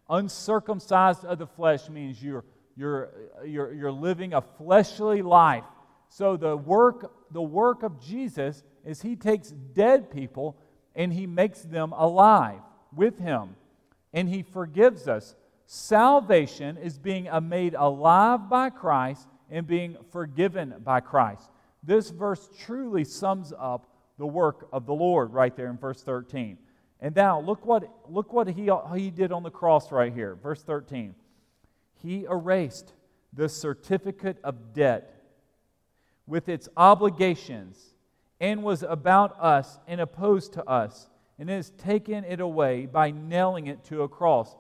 Uncircumcised 0.10 1.24
of 1.26 1.40
the 1.40 1.48
flesh 1.48 1.90
means 1.90 2.22
you're, 2.22 2.44
you're, 2.76 3.10
you're, 3.46 3.74
you're 3.74 3.92
living 3.92 4.34
a 4.34 4.42
fleshly 4.42 5.22
life. 5.22 5.64
So 6.10 6.36
the 6.36 6.58
work, 6.58 7.32
the 7.32 7.42
work 7.42 7.84
of 7.84 8.02
Jesus 8.02 8.64
is 8.84 9.02
he 9.02 9.16
takes 9.16 9.50
dead 9.50 10.12
people 10.12 10.58
and 11.00 11.14
he 11.14 11.26
makes 11.26 11.62
them 11.62 11.94
alive 11.94 12.60
with 12.94 13.18
him. 13.18 13.56
And 14.14 14.28
he 14.28 14.44
forgives 14.44 15.08
us. 15.08 15.34
Salvation 15.66 16.78
is 16.78 17.00
being 17.00 17.30
made 17.44 17.74
alive 17.74 18.50
by 18.50 18.70
Christ 18.70 19.26
and 19.50 19.66
being 19.66 19.96
forgiven 20.12 20.76
by 20.84 21.00
Christ. 21.00 21.50
This 21.82 22.10
verse 22.10 22.50
truly 22.66 23.06
sums 23.06 23.54
up 23.58 23.88
the 24.18 24.28
work 24.28 24.68
of 24.74 24.86
the 24.86 24.94
Lord 24.94 25.32
right 25.32 25.56
there 25.56 25.70
in 25.70 25.78
verse 25.78 26.04
13. 26.04 26.58
And 27.00 27.16
now 27.16 27.40
look 27.40 27.66
what, 27.66 27.90
look 28.10 28.34
what 28.34 28.50
he, 28.50 28.70
he 28.98 29.10
did 29.10 29.32
on 29.32 29.44
the 29.44 29.50
cross 29.50 29.94
right 29.94 30.14
here. 30.14 30.36
Verse 30.36 30.62
13. 30.64 31.16
He 32.04 32.26
erased 32.26 32.92
the 33.32 33.48
certificate 33.48 34.38
of 34.44 34.74
debt 34.74 35.16
with 36.28 36.50
its 36.50 36.68
obligations 36.76 37.96
and 38.40 38.64
was 38.64 38.84
about 38.84 39.40
us 39.40 39.80
and 39.88 40.00
opposed 40.00 40.54
to 40.54 40.68
us 40.70 41.10
and 41.38 41.50
has 41.50 41.72
taken 41.72 42.24
it 42.24 42.40
away 42.40 42.86
by 42.86 43.12
nailing 43.12 43.68
it 43.68 43.84
to 43.86 44.04
a 44.04 44.08
cross. 44.08 44.56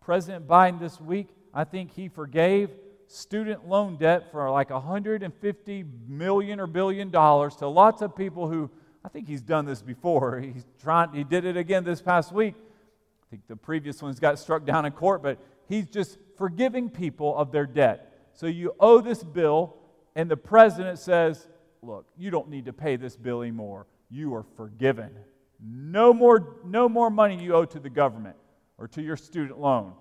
President 0.00 0.46
Biden 0.48 0.80
this 0.80 1.00
week, 1.00 1.28
I 1.54 1.64
think 1.64 1.92
he 1.92 2.08
forgave 2.08 2.70
student 3.06 3.68
loan 3.68 3.96
debt 3.96 4.30
for 4.32 4.50
like 4.50 4.70
150 4.70 5.84
million 6.08 6.60
or 6.60 6.66
billion 6.66 7.10
dollars 7.10 7.56
to 7.56 7.68
lots 7.68 8.00
of 8.00 8.16
people 8.16 8.48
who 8.48 8.70
I 9.04 9.08
think 9.08 9.28
he's 9.28 9.42
done 9.42 9.66
this 9.66 9.82
before. 9.82 10.40
He's 10.54 10.64
trying, 10.80 11.12
he 11.12 11.24
did 11.24 11.44
it 11.44 11.56
again 11.56 11.84
this 11.84 12.00
past 12.00 12.32
week. 12.32 12.54
I 12.56 13.26
think 13.30 13.46
the 13.48 13.56
previous 13.56 14.00
ones 14.02 14.20
got 14.20 14.38
struck 14.38 14.64
down 14.64 14.84
in 14.84 14.92
court, 14.92 15.22
but 15.22 15.38
he's 15.68 15.86
just 15.86 16.18
forgiving 16.36 16.88
people 16.90 17.36
of 17.36 17.50
their 17.50 17.66
debt. 17.66 18.28
So 18.32 18.46
you 18.46 18.74
owe 18.78 19.00
this 19.00 19.24
bill, 19.24 19.76
and 20.14 20.30
the 20.30 20.36
president 20.36 20.98
says, 20.98 21.48
Look, 21.82 22.06
you 22.16 22.30
don't 22.30 22.48
need 22.48 22.66
to 22.66 22.72
pay 22.72 22.96
this 22.96 23.16
bill 23.16 23.42
anymore. 23.42 23.86
You 24.08 24.34
are 24.34 24.44
forgiven. 24.56 25.10
No 25.60 26.12
more, 26.12 26.58
no 26.64 26.88
more 26.88 27.10
money 27.10 27.42
you 27.42 27.54
owe 27.54 27.64
to 27.64 27.80
the 27.80 27.90
government 27.90 28.36
or 28.78 28.88
to 28.88 29.02
your 29.02 29.16
student 29.16 29.58
loan. 29.58 29.92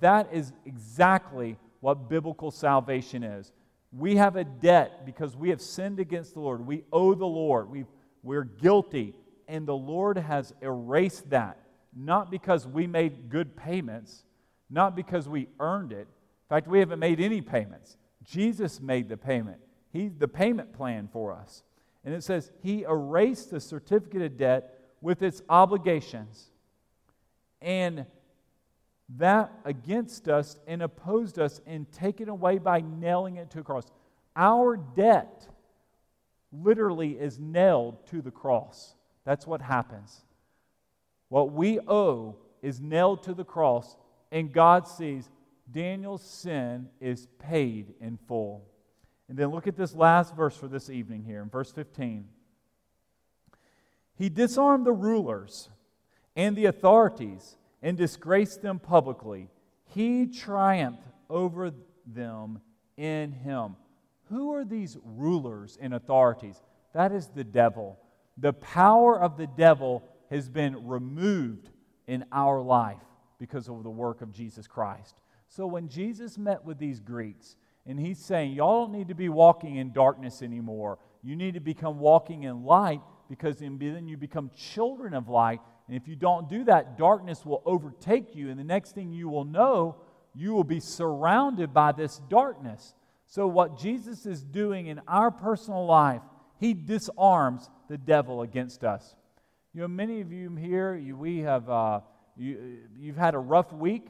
That 0.00 0.32
is 0.32 0.52
exactly 0.64 1.56
what 1.80 2.08
biblical 2.08 2.50
salvation 2.50 3.22
is. 3.22 3.52
We 3.92 4.16
have 4.16 4.36
a 4.36 4.44
debt 4.44 5.04
because 5.04 5.36
we 5.36 5.50
have 5.50 5.60
sinned 5.60 5.98
against 5.98 6.34
the 6.34 6.40
Lord. 6.40 6.66
We 6.66 6.84
owe 6.92 7.14
the 7.14 7.26
Lord. 7.26 7.70
We've 7.70 7.86
we're 8.22 8.44
guilty, 8.44 9.14
and 9.48 9.66
the 9.66 9.76
Lord 9.76 10.18
has 10.18 10.52
erased 10.60 11.30
that, 11.30 11.58
not 11.96 12.30
because 12.30 12.66
we 12.66 12.86
made 12.86 13.30
good 13.30 13.56
payments, 13.56 14.24
not 14.68 14.94
because 14.94 15.28
we 15.28 15.48
earned 15.58 15.92
it. 15.92 16.06
In 16.06 16.48
fact, 16.48 16.68
we 16.68 16.80
haven't 16.80 16.98
made 16.98 17.20
any 17.20 17.40
payments. 17.40 17.96
Jesus 18.24 18.80
made 18.80 19.08
the 19.08 19.16
payment, 19.16 19.58
He's 19.92 20.14
the 20.16 20.28
payment 20.28 20.72
plan 20.72 21.08
for 21.12 21.32
us. 21.32 21.62
And 22.04 22.14
it 22.14 22.22
says, 22.22 22.50
He 22.62 22.82
erased 22.82 23.50
the 23.50 23.60
certificate 23.60 24.22
of 24.22 24.36
debt 24.36 24.78
with 25.00 25.22
its 25.22 25.42
obligations 25.48 26.50
and 27.62 28.06
that 29.16 29.52
against 29.64 30.28
us 30.28 30.58
and 30.66 30.82
opposed 30.82 31.38
us 31.38 31.60
and 31.66 31.90
taken 31.92 32.28
away 32.28 32.58
by 32.58 32.80
nailing 32.80 33.36
it 33.36 33.50
to 33.50 33.60
a 33.60 33.62
cross. 33.62 33.90
Our 34.36 34.76
debt 34.76 35.48
literally 36.52 37.12
is 37.12 37.38
nailed 37.38 38.06
to 38.08 38.22
the 38.22 38.30
cross. 38.30 38.94
That's 39.24 39.46
what 39.46 39.60
happens. 39.60 40.22
What 41.28 41.52
we 41.52 41.80
owe 41.80 42.36
is 42.62 42.80
nailed 42.80 43.22
to 43.24 43.34
the 43.34 43.44
cross, 43.44 43.96
and 44.32 44.52
God 44.52 44.86
sees 44.86 45.28
Daniel's 45.70 46.24
sin 46.24 46.88
is 47.00 47.28
paid 47.38 47.94
in 48.00 48.18
full. 48.28 48.64
And 49.30 49.38
then 49.38 49.52
look 49.52 49.68
at 49.68 49.76
this 49.76 49.94
last 49.94 50.34
verse 50.34 50.56
for 50.56 50.66
this 50.66 50.90
evening 50.90 51.22
here 51.22 51.40
in 51.40 51.48
verse 51.48 51.70
15. 51.70 52.26
He 54.18 54.28
disarmed 54.28 54.84
the 54.84 54.92
rulers 54.92 55.68
and 56.34 56.56
the 56.56 56.66
authorities 56.66 57.56
and 57.80 57.96
disgraced 57.96 58.60
them 58.60 58.80
publicly. 58.80 59.48
He 59.84 60.26
triumphed 60.26 61.04
over 61.28 61.72
them 62.04 62.60
in 62.96 63.30
him. 63.30 63.76
Who 64.30 64.52
are 64.52 64.64
these 64.64 64.96
rulers 65.04 65.78
and 65.80 65.94
authorities? 65.94 66.60
That 66.92 67.12
is 67.12 67.28
the 67.28 67.44
devil. 67.44 68.00
The 68.36 68.54
power 68.54 69.16
of 69.16 69.36
the 69.36 69.46
devil 69.46 70.02
has 70.30 70.48
been 70.48 70.88
removed 70.88 71.70
in 72.08 72.24
our 72.32 72.60
life 72.60 72.98
because 73.38 73.68
of 73.68 73.84
the 73.84 73.90
work 73.90 74.22
of 74.22 74.32
Jesus 74.32 74.66
Christ. 74.66 75.14
So 75.46 75.68
when 75.68 75.88
Jesus 75.88 76.36
met 76.36 76.64
with 76.64 76.78
these 76.78 76.98
Greeks, 76.98 77.54
and 77.90 77.98
he's 77.98 78.18
saying, 78.18 78.52
Y'all 78.52 78.86
don't 78.86 78.96
need 78.96 79.08
to 79.08 79.14
be 79.14 79.28
walking 79.28 79.76
in 79.76 79.92
darkness 79.92 80.42
anymore. 80.42 80.98
You 81.22 81.34
need 81.34 81.54
to 81.54 81.60
become 81.60 81.98
walking 81.98 82.44
in 82.44 82.64
light 82.64 83.00
because 83.28 83.58
then 83.58 84.06
you 84.06 84.16
become 84.16 84.50
children 84.56 85.12
of 85.12 85.28
light. 85.28 85.60
And 85.88 85.96
if 85.96 86.06
you 86.06 86.14
don't 86.14 86.48
do 86.48 86.62
that, 86.64 86.96
darkness 86.96 87.44
will 87.44 87.62
overtake 87.66 88.36
you. 88.36 88.48
And 88.48 88.58
the 88.58 88.64
next 88.64 88.94
thing 88.94 89.12
you 89.12 89.28
will 89.28 89.44
know, 89.44 89.96
you 90.36 90.54
will 90.54 90.64
be 90.64 90.78
surrounded 90.78 91.74
by 91.74 91.90
this 91.90 92.20
darkness. 92.28 92.94
So, 93.26 93.48
what 93.48 93.76
Jesus 93.76 94.24
is 94.24 94.44
doing 94.44 94.86
in 94.86 95.00
our 95.08 95.32
personal 95.32 95.84
life, 95.84 96.22
he 96.60 96.74
disarms 96.74 97.68
the 97.88 97.98
devil 97.98 98.42
against 98.42 98.84
us. 98.84 99.16
You 99.74 99.80
know, 99.80 99.88
many 99.88 100.20
of 100.20 100.32
you 100.32 100.54
here, 100.54 100.94
you, 100.94 101.16
we 101.16 101.38
have, 101.40 101.68
uh, 101.68 102.00
you, 102.36 102.78
you've 102.96 103.16
had 103.16 103.34
a 103.34 103.38
rough 103.38 103.72
week, 103.72 104.06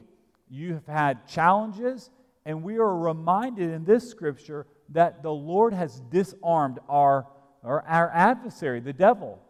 you 0.49 0.75
have 0.75 0.87
had 0.87 1.27
challenges, 1.27 2.11
and 2.45 2.63
we 2.63 2.77
are 2.77 2.97
reminded 2.97 3.71
in 3.71 3.85
this 3.85 4.09
scripture 4.09 4.65
that 4.89 5.23
the 5.23 5.31
Lord 5.31 5.73
has 5.73 5.99
disarmed 6.11 6.79
our, 6.89 7.27
our, 7.63 7.81
our 7.83 8.09
adversary, 8.11 8.79
the 8.79 8.93
devil. 8.93 9.41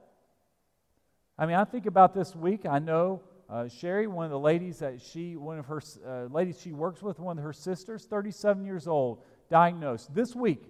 I 1.38 1.45
mean, 1.45 1.56
I 1.56 1.63
think 1.63 1.86
about 1.86 2.13
this 2.13 2.36
week. 2.36 2.65
I 2.65 2.80
know 2.80 3.21
uh, 3.49 3.67
Sherry, 3.67 4.08
one 4.08 4.25
of 4.25 4.32
the 4.32 4.39
ladies 4.39 4.80
that 4.80 5.01
she, 5.01 5.36
one 5.36 5.60
of 5.60 5.65
her 5.65 5.82
uh, 6.08 6.25
ladies 6.25 6.60
she 6.62 6.71
works 6.71 7.01
with, 7.01 7.19
one 7.19 7.38
of 7.38 7.43
her 7.43 7.54
sisters, 7.54 8.06
37 8.06 8.63
years 8.65 8.88
old, 8.88 9.23
diagnosed 9.49 10.13
this 10.13 10.36
week 10.36 10.63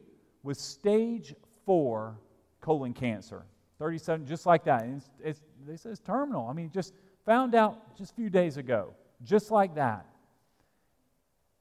with 0.43 0.57
stage 0.57 1.35
four 1.65 2.17
colon 2.59 2.93
cancer. 2.93 3.45
37, 3.79 4.25
just 4.25 4.45
like 4.45 4.63
that. 4.63 4.83
And 4.83 4.97
it's, 4.97 5.09
it's, 5.23 5.41
they 5.67 5.75
say 5.75 5.89
it's 5.89 5.99
terminal. 5.99 6.47
I 6.47 6.53
mean, 6.53 6.71
just 6.71 6.93
found 7.25 7.55
out 7.55 7.97
just 7.97 8.11
a 8.11 8.15
few 8.15 8.29
days 8.29 8.57
ago, 8.57 8.93
just 9.23 9.51
like 9.51 9.75
that. 9.75 10.05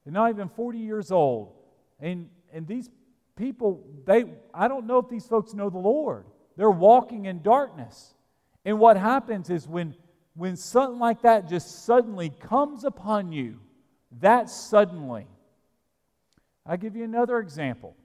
They're 0.03 0.13
not 0.13 0.29
even 0.29 0.49
40 0.49 0.79
years 0.79 1.11
old. 1.11 1.53
And, 1.99 2.29
and 2.53 2.67
these 2.67 2.89
people, 3.35 3.83
they, 4.05 4.25
I 4.53 4.67
don't 4.67 4.87
know 4.87 4.97
if 4.99 5.09
these 5.09 5.27
folks 5.27 5.53
know 5.53 5.69
the 5.69 5.77
Lord. 5.77 6.25
They're 6.57 6.69
walking 6.69 7.25
in 7.25 7.41
darkness. 7.41 8.13
And 8.65 8.79
what 8.79 8.97
happens 8.97 9.49
is 9.49 9.67
when, 9.67 9.95
when 10.35 10.55
something 10.55 10.99
like 10.99 11.21
that 11.21 11.47
just 11.47 11.85
suddenly 11.85 12.29
comes 12.29 12.83
upon 12.83 13.31
you, 13.31 13.59
that 14.19 14.49
suddenly. 14.49 15.27
I'll 16.65 16.77
give 16.77 16.95
you 16.95 17.03
another 17.03 17.39
example. 17.39 17.95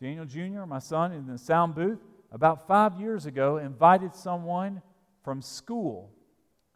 Daniel 0.00 0.24
Jr., 0.24 0.66
my 0.66 0.80
son, 0.80 1.12
in 1.12 1.26
the 1.26 1.38
sound 1.38 1.74
booth, 1.74 2.00
about 2.30 2.66
five 2.66 2.98
years 2.98 3.26
ago, 3.26 3.58
invited 3.58 4.14
someone 4.14 4.82
from 5.22 5.40
school. 5.40 6.10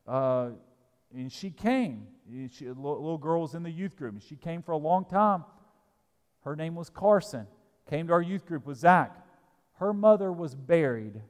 Uh, 0.07 0.51
and 1.15 1.33
she 1.33 1.51
came. 1.51 2.07
She, 2.51 2.67
a 2.67 2.73
little 2.73 3.19
girl 3.19 3.43
was 3.43 3.55
in 3.55 3.63
the 3.63 3.71
youth 3.71 3.97
group. 3.97 4.21
She 4.27 4.37
came 4.37 4.63
for 4.63 4.73
a 4.73 4.77
long 4.77 5.05
time. 5.05 5.45
Her 6.43 6.57
name 6.57 6.75
was 6.75 6.91
Carson. 6.91 7.47
Came 7.89 8.09
to 8.09 8.13
our 8.13 8.23
youth 8.23 8.47
group 8.47 8.67
with 8.67 8.79
Zach. 8.79 9.17
Her 9.75 9.93
mother 9.93 10.33
was 10.33 10.55
buried 10.55 11.21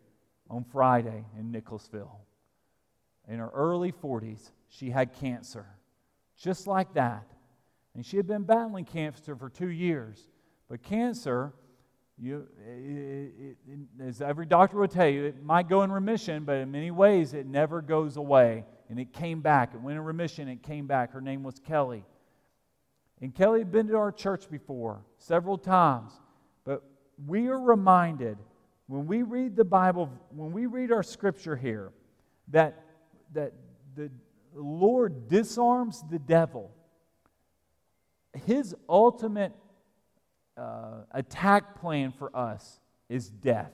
on 0.48 0.64
Friday 0.64 1.24
in 1.38 1.50
Nicholasville. 1.50 2.20
In 3.28 3.38
her 3.38 3.50
early 3.52 3.92
40s, 3.92 4.50
she 4.68 4.90
had 4.90 5.12
cancer. 5.12 5.66
Just 6.38 6.66
like 6.66 6.94
that. 6.94 7.26
And 7.94 8.04
she 8.04 8.16
had 8.16 8.26
been 8.26 8.44
battling 8.44 8.84
cancer 8.84 9.36
for 9.36 9.50
two 9.50 9.68
years. 9.68 10.28
But 10.68 10.82
cancer, 10.82 11.52
you, 12.18 12.46
it, 12.66 13.32
it, 13.38 13.56
it, 13.68 14.06
as 14.06 14.20
every 14.20 14.46
doctor 14.46 14.78
would 14.78 14.90
tell 14.90 15.08
you, 15.08 15.24
it 15.24 15.42
might 15.42 15.68
go 15.68 15.82
in 15.82 15.90
remission, 15.90 16.44
but 16.44 16.56
in 16.56 16.70
many 16.70 16.90
ways 16.90 17.34
it 17.34 17.46
never 17.46 17.82
goes 17.82 18.16
away. 18.16 18.64
And 18.88 19.00
it 19.00 19.12
came 19.12 19.40
back. 19.40 19.74
It 19.74 19.80
went 19.80 19.98
in 19.98 20.04
remission. 20.04 20.48
It 20.48 20.62
came 20.62 20.86
back. 20.86 21.12
Her 21.12 21.20
name 21.20 21.42
was 21.42 21.58
Kelly. 21.58 22.04
And 23.20 23.34
Kelly 23.34 23.60
had 23.60 23.72
been 23.72 23.88
to 23.88 23.96
our 23.96 24.12
church 24.12 24.50
before 24.50 25.02
several 25.18 25.58
times. 25.58 26.12
But 26.64 26.82
we 27.26 27.48
are 27.48 27.58
reminded 27.58 28.38
when 28.86 29.06
we 29.06 29.22
read 29.22 29.56
the 29.56 29.64
Bible, 29.64 30.10
when 30.30 30.52
we 30.52 30.66
read 30.66 30.92
our 30.92 31.02
scripture 31.02 31.56
here, 31.56 31.92
that, 32.48 32.84
that 33.32 33.52
the 33.96 34.10
Lord 34.54 35.28
disarms 35.28 36.04
the 36.08 36.18
devil. 36.18 36.70
His 38.44 38.74
ultimate 38.88 39.52
uh, 40.56 41.00
attack 41.10 41.80
plan 41.80 42.12
for 42.12 42.34
us 42.36 42.80
is 43.08 43.28
death. 43.28 43.72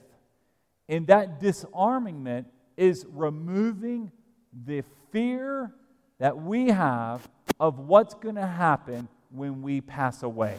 And 0.89 1.07
that 1.09 1.41
disarmament 1.41 2.47
is 2.77 3.05
removing 3.11 4.11
the 4.65 4.83
fear 5.13 5.73
that 6.19 6.37
we 6.37 6.69
have 6.69 7.29
of 7.61 7.79
what's 7.79 8.15
going 8.15 8.35
to 8.35 8.47
happen 8.47 9.09
when 9.31 9.63
we 9.63 9.81
pass 9.81 10.23
away. 10.23 10.57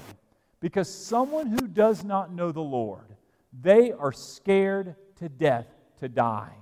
Because 0.59 0.89
someone 0.89 1.47
who 1.47 1.67
does 1.67 2.05
not 2.05 2.31
know 2.31 2.51
the 2.51 2.61
Lord, 2.61 3.17
they 3.61 3.91
are 3.91 4.13
scared 4.13 4.95
to 5.17 5.27
death 5.27 5.67
to 5.99 6.07
die. 6.07 6.53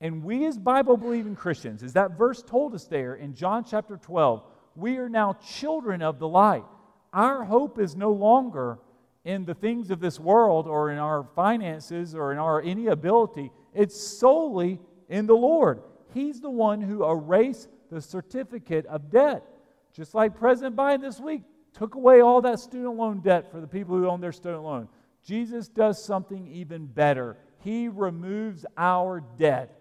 And 0.00 0.24
we, 0.24 0.46
as 0.46 0.58
Bible 0.58 0.96
believing 0.96 1.36
Christians, 1.36 1.82
as 1.82 1.92
that 1.92 2.18
verse 2.18 2.42
told 2.42 2.74
us 2.74 2.86
there 2.86 3.14
in 3.14 3.34
John 3.34 3.64
chapter 3.64 3.96
12, 3.96 4.42
we 4.74 4.96
are 4.96 5.08
now 5.08 5.34
children 5.34 6.02
of 6.02 6.18
the 6.18 6.26
light. 6.26 6.64
Our 7.12 7.44
hope 7.44 7.78
is 7.78 7.94
no 7.94 8.10
longer 8.10 8.78
in 9.24 9.44
the 9.44 9.54
things 9.54 9.90
of 9.90 10.00
this 10.00 10.18
world 10.18 10.66
or 10.66 10.90
in 10.90 10.98
our 10.98 11.24
finances 11.36 12.14
or 12.14 12.32
in 12.32 12.38
our 12.38 12.60
any 12.62 12.88
ability. 12.88 13.52
It's 13.74 14.00
solely 14.00 14.80
in 15.08 15.26
the 15.26 15.36
Lord. 15.36 15.82
He's 16.14 16.40
the 16.40 16.50
one 16.50 16.80
who 16.80 17.04
erased 17.04 17.68
the 17.90 18.00
certificate 18.00 18.86
of 18.86 19.10
debt. 19.10 19.44
Just 19.92 20.14
like 20.14 20.36
President 20.36 20.76
Biden 20.76 21.00
this 21.00 21.20
week 21.20 21.42
took 21.74 21.94
away 21.94 22.20
all 22.20 22.40
that 22.42 22.58
student 22.58 22.96
loan 22.96 23.20
debt 23.20 23.50
for 23.50 23.60
the 23.60 23.66
people 23.66 23.96
who 23.96 24.08
own 24.08 24.20
their 24.20 24.32
student 24.32 24.62
loan. 24.62 24.88
Jesus 25.24 25.68
does 25.68 26.02
something 26.04 26.48
even 26.48 26.86
better. 26.86 27.36
He 27.60 27.88
removes 27.88 28.66
our 28.76 29.22
debt 29.38 29.78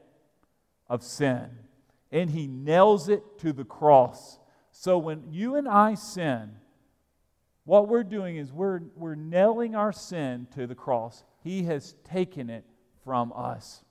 of 0.87 1.03
sin 1.03 1.49
and 2.11 2.29
he 2.29 2.47
nails 2.47 3.09
it 3.09 3.23
to 3.39 3.53
the 3.53 3.63
cross. 3.63 4.37
So 4.71 4.97
when 4.97 5.23
you 5.31 5.55
and 5.55 5.67
I 5.67 5.95
sin, 5.95 6.51
what 7.63 7.87
we're 7.87 8.03
doing 8.03 8.37
is 8.37 8.51
we're, 8.51 8.81
we're 8.95 9.15
nailing 9.15 9.75
our 9.75 9.91
sin 9.91 10.47
to 10.55 10.67
the 10.67 10.75
cross. 10.75 11.23
He 11.43 11.63
has 11.63 11.95
taken 12.03 12.49
it 12.49 12.65
from 13.03 13.31
us. 13.35 13.83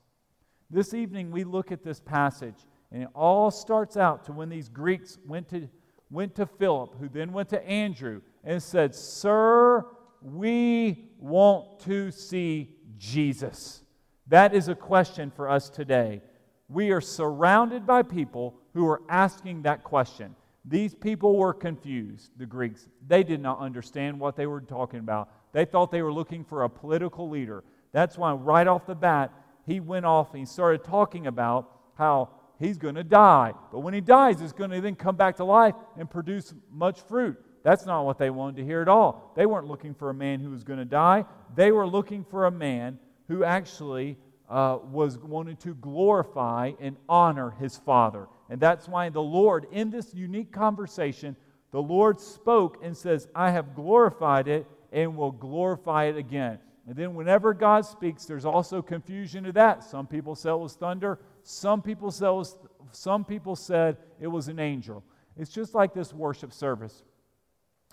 This 0.71 0.95
evening, 0.95 1.33
we 1.33 1.43
look 1.43 1.73
at 1.73 1.83
this 1.83 1.99
passage, 1.99 2.67
and 2.93 3.03
it 3.03 3.09
all 3.13 3.51
starts 3.51 3.97
out 3.97 4.25
to 4.27 4.33
when 4.33 4.49
these 4.49 4.69
Greeks 4.69 5.19
went 5.27 5.49
to, 5.49 5.69
went 6.11 6.37
to 6.37 6.47
Philip, 6.47 6.95
who 7.01 7.09
then 7.09 7.33
went 7.33 7.49
to 7.49 7.67
Andrew, 7.67 8.21
and 8.45 8.63
said, 8.63 8.95
Sir, 8.95 9.85
we 10.23 11.11
want 11.19 11.81
to 11.81 12.13
see 12.13 12.77
Jesus. 12.99 13.83
That 14.29 14.55
is 14.55 14.69
a 14.69 14.77
question 14.77 15.33
for 15.35 15.49
us 15.49 15.69
today. 15.69 16.23
We 16.69 16.93
are 16.93 17.01
surrounded 17.01 17.85
by 17.85 18.03
people 18.03 18.55
who 18.73 18.87
are 18.87 19.03
asking 19.09 19.63
that 19.63 19.83
question. 19.83 20.37
These 20.65 20.95
people 20.95 21.37
were 21.37 21.55
confused, 21.55 22.31
the 22.37 22.47
Greeks. 22.47 22.87
They 23.09 23.25
did 23.25 23.41
not 23.41 23.59
understand 23.59 24.21
what 24.21 24.37
they 24.37 24.47
were 24.47 24.61
talking 24.61 25.01
about. 25.01 25.31
They 25.53 25.65
thought 25.65 25.91
they 25.91 26.03
were 26.03 26.13
looking 26.13 26.45
for 26.45 26.63
a 26.63 26.71
political 26.71 27.29
leader. 27.29 27.65
That's 27.91 28.17
why, 28.17 28.33
right 28.35 28.69
off 28.69 28.87
the 28.87 28.95
bat, 28.95 29.33
he 29.71 29.79
went 29.79 30.05
off 30.05 30.31
and 30.31 30.41
he 30.41 30.47
started 30.47 30.83
talking 30.83 31.29
about 31.29 31.71
how 31.95 32.31
he's 32.59 32.77
going 32.77 32.97
to 32.97 33.05
die. 33.05 33.53
But 33.71 33.81
when 33.81 33.95
he 33.95 34.01
dies, 34.01 34.41
he's 34.41 34.53
going 34.53 34.71
to 34.71 34.81
then 34.81 34.97
come 34.97 35.15
back 35.15 35.37
to 35.37 35.45
life 35.45 35.75
and 35.97 36.11
produce 36.11 36.53
much 36.73 37.01
fruit. 37.03 37.39
That's 37.63 37.87
not 37.87 38.05
what 38.05 38.19
they 38.19 38.31
wanted 38.31 38.57
to 38.57 38.65
hear 38.65 38.83
at 38.83 38.89
all. 38.89 39.33
They 39.37 39.47
weren't 39.47 39.69
looking 39.69 39.95
for 39.95 40.11
a 40.11 40.15
man 40.15 40.41
who 40.41 40.51
was 40.51 40.65
going 40.65 40.81
to 40.81 40.85
die. 40.85 41.25
They 41.55 41.71
were 41.71 41.87
looking 41.87 42.25
for 42.25 42.47
a 42.47 42.51
man 42.51 42.99
who 43.29 43.45
actually 43.45 44.19
uh, 44.49 44.79
was 44.91 45.19
wanting 45.19 45.57
to 45.59 45.75
glorify 45.75 46.73
and 46.81 46.97
honor 47.09 47.51
his 47.51 47.77
father. 47.77 48.27
And 48.49 48.61
that's 48.61 48.89
why 48.89 49.09
the 49.11 49.23
Lord, 49.23 49.67
in 49.71 49.91
this 49.91 50.13
unique 50.13 50.51
conversation, 50.51 51.37
the 51.71 51.81
Lord 51.81 52.19
spoke 52.19 52.79
and 52.83 52.97
says, 52.97 53.29
I 53.37 53.53
have 53.53 53.77
glorified 53.77 54.49
it 54.49 54.67
and 54.91 55.17
will 55.17 55.31
glorify 55.31 56.07
it 56.07 56.17
again. 56.17 56.59
And 56.91 56.99
then 56.99 57.15
whenever 57.15 57.55
God 57.55 57.87
speaks, 57.87 58.25
there's 58.25 58.45
also 58.45 58.83
confusion 58.83 59.45
to 59.45 59.53
that. 59.53 59.85
Some 59.85 60.09
people 60.09 60.35
say 60.35 60.51
it 60.51 60.59
was 60.59 60.75
thunder, 60.75 61.21
some 61.45 61.83
people 61.83 62.11
say 62.11 62.27
it 62.27 62.33
was, 62.33 62.57
Some 62.91 63.25
people 63.25 63.55
said 63.55 63.97
it 64.19 64.27
was 64.27 64.49
an 64.49 64.59
angel. 64.59 65.05
It's 65.37 65.53
just 65.53 65.73
like 65.73 65.95
this 65.95 66.13
worship 66.13 66.53
service. 66.53 67.05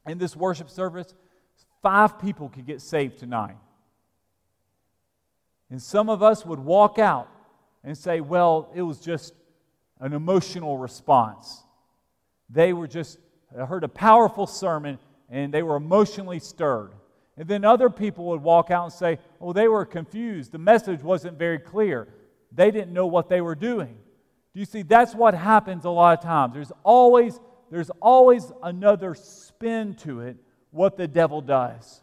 In 0.07 0.17
this 0.17 0.35
worship 0.35 0.71
service, 0.71 1.13
five 1.83 2.17
people 2.17 2.49
could 2.49 2.65
get 2.65 2.81
saved 2.81 3.19
tonight. 3.19 3.57
And 5.69 5.79
some 5.79 6.09
of 6.09 6.23
us 6.23 6.43
would 6.43 6.57
walk 6.57 6.97
out 6.97 7.29
and 7.83 7.95
say, 7.95 8.19
well, 8.19 8.71
it 8.73 8.81
was 8.81 8.99
just 8.99 9.35
an 9.99 10.13
emotional 10.13 10.75
response. 10.75 11.61
They 12.49 12.73
were 12.73 12.87
just, 12.87 13.19
heard 13.55 13.83
a 13.83 13.89
powerful 13.89 14.47
sermon 14.47 14.97
and 15.29 15.53
they 15.53 15.61
were 15.61 15.75
emotionally 15.75 16.39
stirred. 16.39 16.93
And 17.37 17.47
then 17.47 17.63
other 17.63 17.89
people 17.89 18.25
would 18.25 18.41
walk 18.41 18.71
out 18.71 18.85
and 18.85 18.93
say, 18.93 19.19
oh, 19.39 19.53
they 19.53 19.67
were 19.67 19.85
confused. 19.85 20.51
The 20.51 20.57
message 20.57 21.03
wasn't 21.03 21.37
very 21.37 21.59
clear. 21.59 22.07
They 22.51 22.71
didn't 22.71 22.93
know 22.93 23.07
what 23.07 23.29
they 23.29 23.41
were 23.41 23.55
doing. 23.55 23.97
Do 24.53 24.59
you 24.59 24.65
see? 24.65 24.81
That's 24.81 25.13
what 25.13 25.35
happens 25.35 25.85
a 25.85 25.89
lot 25.89 26.17
of 26.17 26.23
times. 26.23 26.55
There's 26.55 26.71
always, 26.83 27.39
there's 27.69 27.91
always 28.01 28.51
another 28.63 29.13
spin 29.13 29.93
to 29.95 30.21
it, 30.21 30.37
what 30.71 30.97
the 30.97 31.07
devil 31.07 31.41
does. 31.41 32.01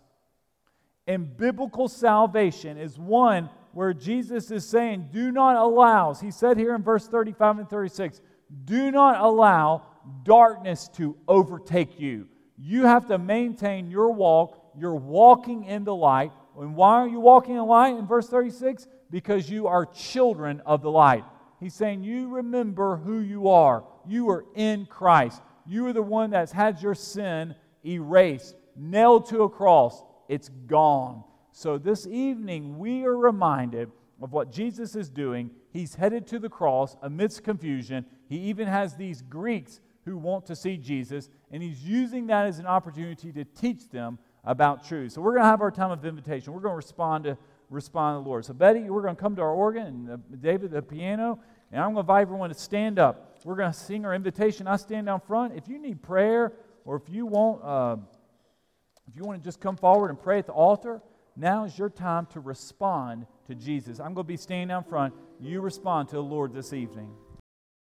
And 1.07 1.37
biblical 1.37 1.89
salvation 1.89 2.79
is 2.79 2.99
one 2.99 3.51
where 3.73 3.93
Jesus 3.93 4.51
is 4.51 4.65
saying, 4.65 5.09
Do 5.13 5.33
not 5.33 5.57
allow, 5.57 6.15
he 6.15 6.31
said 6.31 6.57
here 6.57 6.75
in 6.75 6.83
verse 6.83 7.09
35 7.09 7.59
and 7.59 7.69
36, 7.69 8.21
do 8.65 8.91
not 8.91 9.21
allow 9.21 9.83
darkness 10.23 10.89
to 10.95 11.17
overtake 11.27 11.99
you. 11.99 12.29
You 12.57 12.87
have 12.87 13.09
to 13.09 13.19
maintain 13.19 13.91
your 13.91 14.13
walk. 14.13 14.64
You're 14.79 14.95
walking 14.95 15.65
in 15.65 15.85
the 15.85 15.95
light. 15.95 16.33
And 16.59 16.77
why 16.77 16.95
are 16.95 17.09
you 17.09 17.21
walking 17.21 17.57
in 17.57 17.67
light 17.67 17.97
in 17.97 18.07
verse 18.07 18.29
36? 18.29 18.87
Because 19.11 19.49
you 19.49 19.67
are 19.67 19.87
children 19.87 20.63
of 20.67 20.83
the 20.83 20.91
light. 20.91 21.25
He's 21.61 21.75
saying, 21.75 22.05
You 22.05 22.29
remember 22.29 22.97
who 22.97 23.21
you 23.21 23.49
are. 23.49 23.85
You 24.07 24.29
are 24.31 24.45
in 24.55 24.87
Christ. 24.87 25.41
You 25.67 25.87
are 25.87 25.93
the 25.93 26.03
one 26.03 26.31
that's 26.31 26.53
had 26.53 26.83
your 26.83 26.95
sin 26.95 27.55
erased, 27.85 28.55
nailed 28.77 29.29
to 29.31 29.43
a 29.43 29.49
cross. 29.49 30.03
It's 30.29 30.49
gone. 30.67 31.25
So 31.53 31.79
this 31.79 32.07
evening, 32.07 32.79
we 32.79 33.05
are 33.05 33.17
reminded 33.17 33.91
of 34.21 34.33
what 34.33 34.51
Jesus 34.51 34.97
is 34.97 35.09
doing. 35.09 35.51
He's 35.71 35.95
headed 35.95 36.27
to 36.29 36.39
the 36.39 36.49
cross 36.49 36.97
amidst 37.03 37.45
confusion. 37.45 38.07
He 38.29 38.37
even 38.39 38.67
has 38.67 38.97
these 38.97 39.23
Greeks 39.23 39.81
who 40.05 40.19
want 40.19 40.47
to 40.47 40.57
see 40.57 40.77
Jesus, 40.77 41.31
and 41.51 41.63
he's 41.63 41.83
using 41.83 42.27
that 42.27 42.47
as 42.47 42.59
an 42.59 42.67
opportunity 42.67 43.33
to 43.33 43.45
teach 43.45 43.89
them 43.89 44.19
about 44.45 44.87
truth. 44.87 45.13
So 45.13 45.21
we're 45.21 45.33
going 45.33 45.43
to 45.43 45.49
have 45.49 45.61
our 45.61 45.71
time 45.71 45.91
of 45.91 46.05
invitation. 46.05 46.53
We're 46.53 46.61
going 46.61 46.73
to 46.73 46.77
respond 46.77 47.25
to 47.25 47.39
respond 47.71 48.19
to 48.19 48.23
the 48.23 48.29
Lord. 48.29 48.45
So 48.45 48.53
Betty, 48.53 48.91
we're 48.91 49.03
going 49.03 49.17
to 49.17 49.21
come 49.21 49.37
to 49.37 49.43
our 49.43 49.53
organ, 49.53 49.87
and 49.87 50.11
uh, 50.11 50.17
David 50.41 50.71
the 50.71 50.83
piano, 50.83 51.39
and 51.73 51.81
I'm 51.81 51.95
going 51.95 51.97
to 51.97 52.01
invite 52.01 52.23
everyone 52.23 52.51
to 52.51 52.55
stand 52.55 52.99
up. 52.99 53.39
We're 53.45 53.57
going 53.57 53.73
to 53.73 53.79
sing 53.79 54.05
our 54.05 54.15
invitation. 54.15 54.67
I 54.67 54.77
stand 54.77 55.07
down 55.07 55.21
front. 55.21 55.55
If 55.57 55.69
you 55.69 55.79
need 55.79 56.03
prayer, 56.03 56.53
or 56.85 56.97
if 56.97 57.09
you 57.09 57.27
want, 57.27 57.65
uh, 57.65 57.97
if 59.09 59.17
you 59.17 59.23
want 59.23 59.41
to 59.41 59.45
just 59.45 59.61
come 59.61 59.77
forward 59.77 60.11
and 60.11 60.21
pray 60.21 60.39
at 60.39 60.47
the 60.47 60.53
altar. 60.53 61.01
Now 61.37 61.65
is 61.65 61.77
your 61.77 61.91
time 61.91 62.27
to 62.27 62.41
respond 62.41 63.27
to 63.47 63.57
Jesus. 63.57 63.99
I'm 63.99 64.15
going 64.15 64.25
to 64.25 64.29
be 64.29 64.37
standing 64.37 64.69
down 64.69 64.85
front. 64.85 65.15
You 65.41 65.61
respond 65.61 66.09
to 66.11 66.17
the 66.17 66.23
Lord 66.23 66.53
this 66.53 66.73
evening. 66.73 67.11